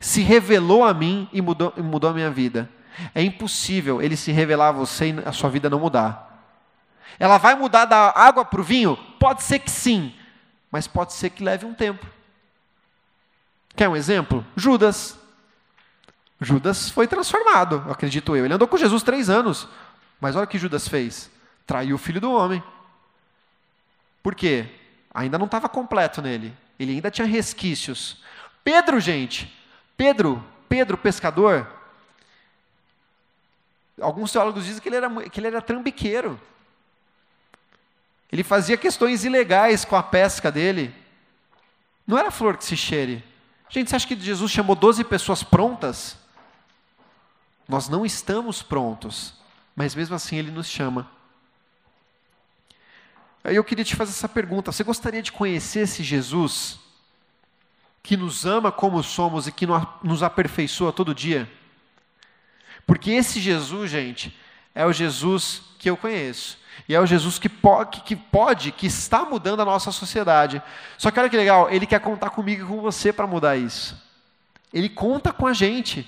se 0.00 0.20
revelou 0.20 0.84
a 0.84 0.92
mim 0.92 1.28
e 1.32 1.40
mudou, 1.40 1.72
mudou 1.78 2.10
a 2.10 2.12
minha 2.12 2.30
vida. 2.30 2.68
É 3.14 3.22
impossível 3.22 4.02
ele 4.02 4.16
se 4.16 4.32
revelar 4.32 4.68
a 4.68 4.72
você 4.72 5.10
e 5.10 5.28
a 5.28 5.30
sua 5.30 5.48
vida 5.48 5.70
não 5.70 5.78
mudar. 5.78 6.44
Ela 7.20 7.38
vai 7.38 7.54
mudar 7.54 7.84
da 7.84 8.12
água 8.16 8.44
para 8.44 8.60
o 8.60 8.64
vinho? 8.64 8.96
Pode 9.20 9.44
ser 9.44 9.60
que 9.60 9.70
sim, 9.70 10.12
mas 10.70 10.88
pode 10.88 11.12
ser 11.12 11.30
que 11.30 11.44
leve 11.44 11.64
um 11.64 11.72
tempo. 11.72 12.04
Quer 13.76 13.88
um 13.88 13.96
exemplo? 13.96 14.44
Judas. 14.56 15.18
Judas 16.40 16.90
foi 16.90 17.06
transformado, 17.06 17.84
acredito 17.88 18.34
eu. 18.36 18.44
Ele 18.44 18.54
andou 18.54 18.66
com 18.66 18.76
Jesus 18.76 19.02
três 19.04 19.30
anos, 19.30 19.68
mas 20.20 20.34
olha 20.34 20.44
o 20.44 20.48
que 20.48 20.58
Judas 20.58 20.88
fez: 20.88 21.30
traiu 21.66 21.96
o 21.96 21.98
filho 21.98 22.20
do 22.20 22.30
homem. 22.30 22.62
Por 24.22 24.34
quê? 24.34 24.68
Ainda 25.12 25.38
não 25.38 25.46
estava 25.46 25.68
completo 25.68 26.22
nele. 26.22 26.56
Ele 26.78 26.92
ainda 26.92 27.10
tinha 27.10 27.26
resquícios. 27.26 28.22
Pedro, 28.62 29.00
gente, 29.00 29.52
Pedro, 29.96 30.44
Pedro 30.68 30.98
pescador. 30.98 31.66
Alguns 34.00 34.30
teólogos 34.30 34.64
dizem 34.64 34.80
que 34.80 34.88
ele 34.88 34.96
era, 34.96 35.30
que 35.30 35.40
ele 35.40 35.46
era 35.46 35.62
trambiqueiro. 35.62 36.40
Ele 38.30 38.42
fazia 38.42 38.76
questões 38.76 39.24
ilegais 39.24 39.84
com 39.84 39.96
a 39.96 40.02
pesca 40.02 40.50
dele. 40.52 40.94
Não 42.06 42.18
era 42.18 42.30
flor 42.30 42.56
que 42.56 42.64
se 42.64 42.76
cheire. 42.76 43.24
Gente, 43.68 43.90
você 43.90 43.96
acha 43.96 44.06
que 44.06 44.18
Jesus 44.18 44.50
chamou 44.50 44.76
12 44.76 45.02
pessoas 45.04 45.42
prontas? 45.42 46.16
Nós 47.68 47.88
não 47.88 48.06
estamos 48.06 48.62
prontos, 48.62 49.34
mas 49.74 49.94
mesmo 49.94 50.14
assim 50.14 50.36
ele 50.36 50.50
nos 50.50 50.68
chama. 50.68 51.10
Aí 53.46 53.54
eu 53.54 53.62
queria 53.62 53.84
te 53.84 53.94
fazer 53.94 54.10
essa 54.10 54.28
pergunta: 54.28 54.72
você 54.72 54.82
gostaria 54.82 55.22
de 55.22 55.30
conhecer 55.30 55.80
esse 55.80 56.02
Jesus 56.02 56.80
que 58.02 58.16
nos 58.16 58.44
ama 58.44 58.72
como 58.72 59.00
somos 59.04 59.46
e 59.46 59.52
que 59.52 59.66
nos 60.02 60.22
aperfeiçoa 60.24 60.92
todo 60.92 61.14
dia? 61.14 61.48
Porque 62.84 63.12
esse 63.12 63.38
Jesus, 63.38 63.88
gente, 63.88 64.36
é 64.74 64.84
o 64.84 64.92
Jesus 64.92 65.62
que 65.78 65.88
eu 65.88 65.96
conheço. 65.96 66.58
E 66.88 66.94
é 66.94 67.00
o 67.00 67.06
Jesus 67.06 67.38
que 67.38 67.48
pode, 67.48 68.00
que 68.02 68.16
pode, 68.16 68.72
que 68.72 68.86
está 68.86 69.24
mudando 69.24 69.62
a 69.62 69.64
nossa 69.64 69.92
sociedade. 69.92 70.60
Só 70.98 71.12
que 71.12 71.18
olha 71.20 71.30
que 71.30 71.36
legal, 71.36 71.70
ele 71.70 71.86
quer 71.86 72.00
contar 72.00 72.30
comigo 72.30 72.64
e 72.64 72.66
com 72.66 72.80
você 72.80 73.12
para 73.12 73.28
mudar 73.28 73.56
isso. 73.56 73.96
Ele 74.72 74.88
conta 74.88 75.32
com 75.32 75.46
a 75.46 75.52
gente. 75.52 76.06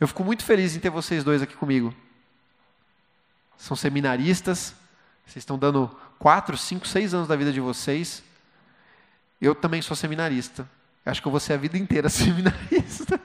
Eu 0.00 0.08
fico 0.08 0.24
muito 0.24 0.44
feliz 0.44 0.74
em 0.74 0.80
ter 0.80 0.90
vocês 0.90 1.22
dois 1.22 1.42
aqui 1.42 1.54
comigo. 1.54 1.94
São 3.56 3.76
seminaristas, 3.76 4.74
vocês 5.26 5.42
estão 5.42 5.58
dando 5.58 5.94
quatro, 6.18 6.56
cinco, 6.56 6.86
seis 6.86 7.12
anos 7.12 7.28
da 7.28 7.36
vida 7.36 7.52
de 7.52 7.60
vocês. 7.60 8.22
Eu 9.40 9.54
também 9.54 9.82
sou 9.82 9.96
seminarista. 9.96 10.68
Acho 11.04 11.20
que 11.20 11.28
eu 11.28 11.30
vou 11.30 11.40
ser 11.40 11.54
a 11.54 11.56
vida 11.56 11.76
inteira 11.76 12.08
seminarista. 12.10 13.20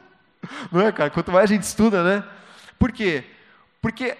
Não 0.71 0.81
é, 0.81 0.91
cara? 0.91 1.09
Quanto 1.09 1.31
mais 1.31 1.49
a 1.49 1.53
gente 1.53 1.63
estuda, 1.63 2.03
né? 2.03 2.27
Por 2.77 2.91
quê? 2.91 3.23
Porque 3.81 4.17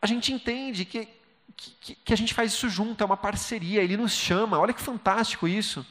a 0.00 0.06
gente 0.06 0.32
entende 0.32 0.84
que, 0.84 1.08
que, 1.56 1.94
que, 1.94 2.12
a 2.12 2.16
gente 2.16 2.32
faz 2.32 2.52
isso 2.52 2.68
junto, 2.68 3.02
é 3.02 3.04
uma 3.04 3.16
parceria, 3.16 3.82
ele 3.82 3.96
nos 3.96 4.12
chama, 4.12 4.58
olha 4.58 4.72
que 4.72 4.80
fantástico 4.80 5.46
isso. 5.46 5.86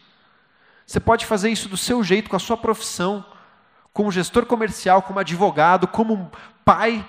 Você 0.86 1.00
pode 1.00 1.26
fazer 1.26 1.52
isso 1.52 1.70
do 1.70 1.78
seu 1.78 2.04
jeito, 2.04 2.30
com 2.30 2.36
a 2.36 2.40
sua 2.40 2.58
profissão, 2.58 3.24
como 3.94 4.12
gestor 4.12 4.46
comercial, 4.46 5.04
como 5.04 5.20
advogado, 5.20 5.88
como 5.88 6.32
pai, 6.66 7.08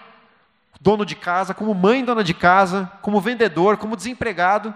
dono 0.81 1.07
de 1.07 1.15
casa, 1.15 1.55
como 1.55 1.75
mãe, 1.75 2.05
dona 2.05 2.23
de 2.23 2.35
casa, 2.35 2.91
como 3.01 3.21
vendedor, 3.21 3.77
como 3.77 3.97
desempregado. 3.97 4.75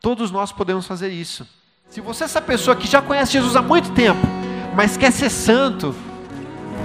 Todos 0.00 0.30
nós 0.30 0.52
podemos 0.52 0.86
fazer 0.86 1.08
isso. 1.08 1.46
Se 1.88 2.00
você 2.00 2.24
é 2.24 2.26
essa 2.26 2.40
pessoa 2.40 2.76
que 2.76 2.86
já 2.86 3.02
conhece 3.02 3.32
Jesus 3.32 3.56
há 3.56 3.62
muito 3.62 3.90
tempo, 3.92 4.26
mas 4.74 4.96
quer 4.96 5.10
ser 5.10 5.28
santo, 5.28 5.94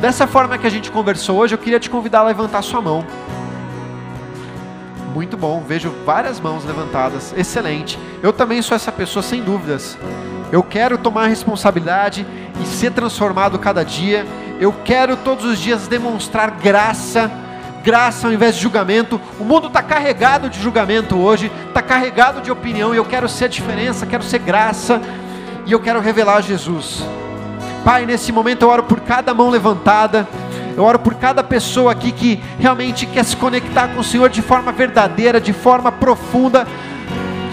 dessa 0.02 0.28
forma 0.28 0.58
que 0.58 0.68
a 0.68 0.70
gente 0.70 0.92
conversou 0.92 1.38
hoje, 1.38 1.54
eu 1.54 1.60
queria 1.60 1.80
te 1.80 1.90
convidar 1.90 2.20
a 2.20 2.24
levantar 2.24 2.62
sua 2.62 2.82
mão. 2.82 3.06
Muito 5.14 5.38
bom, 5.38 5.62
vejo 5.62 5.92
várias 6.06 6.40
mãos 6.40 6.66
levantadas, 6.66 7.34
excelente. 7.38 7.98
Eu 8.22 8.34
também 8.34 8.62
sou 8.62 8.76
essa 8.76 8.92
pessoa, 8.92 9.24
sem 9.24 9.42
dúvidas. 9.42 9.98
Eu 10.52 10.62
quero 10.62 10.98
tomar 10.98 11.28
responsabilidade 11.28 12.26
e 12.62 12.66
ser 12.66 12.92
transformado 12.92 13.58
cada 13.58 13.84
dia. 13.84 14.26
Eu 14.60 14.74
quero 14.84 15.16
todos 15.16 15.46
os 15.46 15.60
dias 15.60 15.88
demonstrar 15.88 16.52
graça, 16.52 17.32
graça 17.86 18.26
ao 18.26 18.34
invés 18.34 18.56
de 18.56 18.62
julgamento. 18.64 19.22
O 19.40 19.44
mundo 19.44 19.68
está 19.68 19.84
carregado 19.84 20.50
de 20.50 20.60
julgamento 20.60 21.16
hoje, 21.16 21.52
está 21.68 21.84
carregado 21.84 22.42
de 22.42 22.52
opinião 22.52 22.96
e 22.96 22.98
eu 22.98 23.06
quero 23.06 23.30
ser 23.30 23.48
diferença, 23.48 24.08
quero 24.08 24.24
ser 24.24 24.40
graça 24.40 25.00
e 25.68 25.72
eu 25.72 25.80
quero 25.80 26.00
revelar 26.00 26.42
Jesus. 26.42 27.06
Pai, 27.84 28.08
nesse 28.08 28.32
momento 28.32 28.64
eu 28.64 28.70
oro 28.70 28.84
por 28.84 29.00
cada 29.02 29.32
mão 29.36 29.52
levantada. 29.52 30.28
Eu 30.76 30.84
oro 30.84 31.00
por 31.00 31.14
cada 31.14 31.42
pessoa 31.42 31.92
aqui 31.92 32.12
que 32.12 32.44
realmente 32.60 33.06
quer 33.06 33.24
se 33.24 33.38
conectar 33.38 33.90
com 33.90 34.02
o 34.02 34.04
Senhor 34.04 34.30
de 34.30 34.42
forma 34.42 34.74
verdadeira, 34.74 35.40
de 35.40 35.54
forma 35.54 35.90
profunda, 35.90 36.68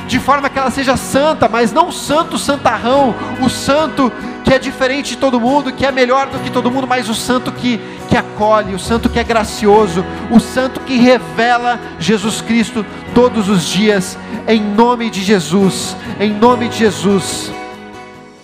de 0.08 0.18
forma 0.18 0.48
que 0.48 0.58
ela 0.58 0.70
seja 0.70 0.96
santa, 0.96 1.48
mas 1.48 1.72
não 1.72 1.92
santo 1.92 2.36
santarrão, 2.36 3.14
o 3.40 3.48
santo 3.48 4.10
que 4.52 4.56
é 4.56 4.58
diferente 4.58 5.10
de 5.12 5.16
todo 5.16 5.40
mundo, 5.40 5.72
que 5.72 5.86
é 5.86 5.90
melhor 5.90 6.28
do 6.28 6.38
que 6.40 6.50
todo 6.50 6.70
mundo, 6.70 6.86
mas 6.86 7.08
o 7.08 7.14
santo 7.14 7.50
que, 7.50 7.80
que 8.10 8.14
acolhe, 8.14 8.74
o 8.74 8.78
santo 8.78 9.08
que 9.08 9.18
é 9.18 9.24
gracioso, 9.24 10.04
o 10.30 10.38
santo 10.38 10.78
que 10.80 10.98
revela 10.98 11.80
Jesus 11.98 12.42
Cristo 12.42 12.84
todos 13.14 13.48
os 13.48 13.64
dias, 13.64 14.18
em 14.46 14.60
nome 14.60 15.08
de 15.08 15.22
Jesus, 15.22 15.96
em 16.20 16.34
nome 16.34 16.68
de 16.68 16.80
Jesus. 16.80 17.50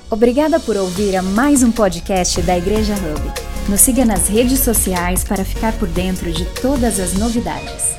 Obrigada 0.08 0.58
por 0.58 0.78
ouvir 0.78 1.14
a 1.14 1.20
mais 1.20 1.62
um 1.62 1.70
podcast 1.70 2.40
da 2.40 2.56
Igreja 2.56 2.94
Hub. 2.94 3.30
Nos 3.68 3.82
siga 3.82 4.06
nas 4.06 4.28
redes 4.28 4.60
sociais 4.60 5.24
para 5.24 5.44
ficar 5.44 5.74
por 5.74 5.88
dentro 5.88 6.32
de 6.32 6.46
todas 6.62 6.98
as 6.98 7.12
novidades. 7.12 7.97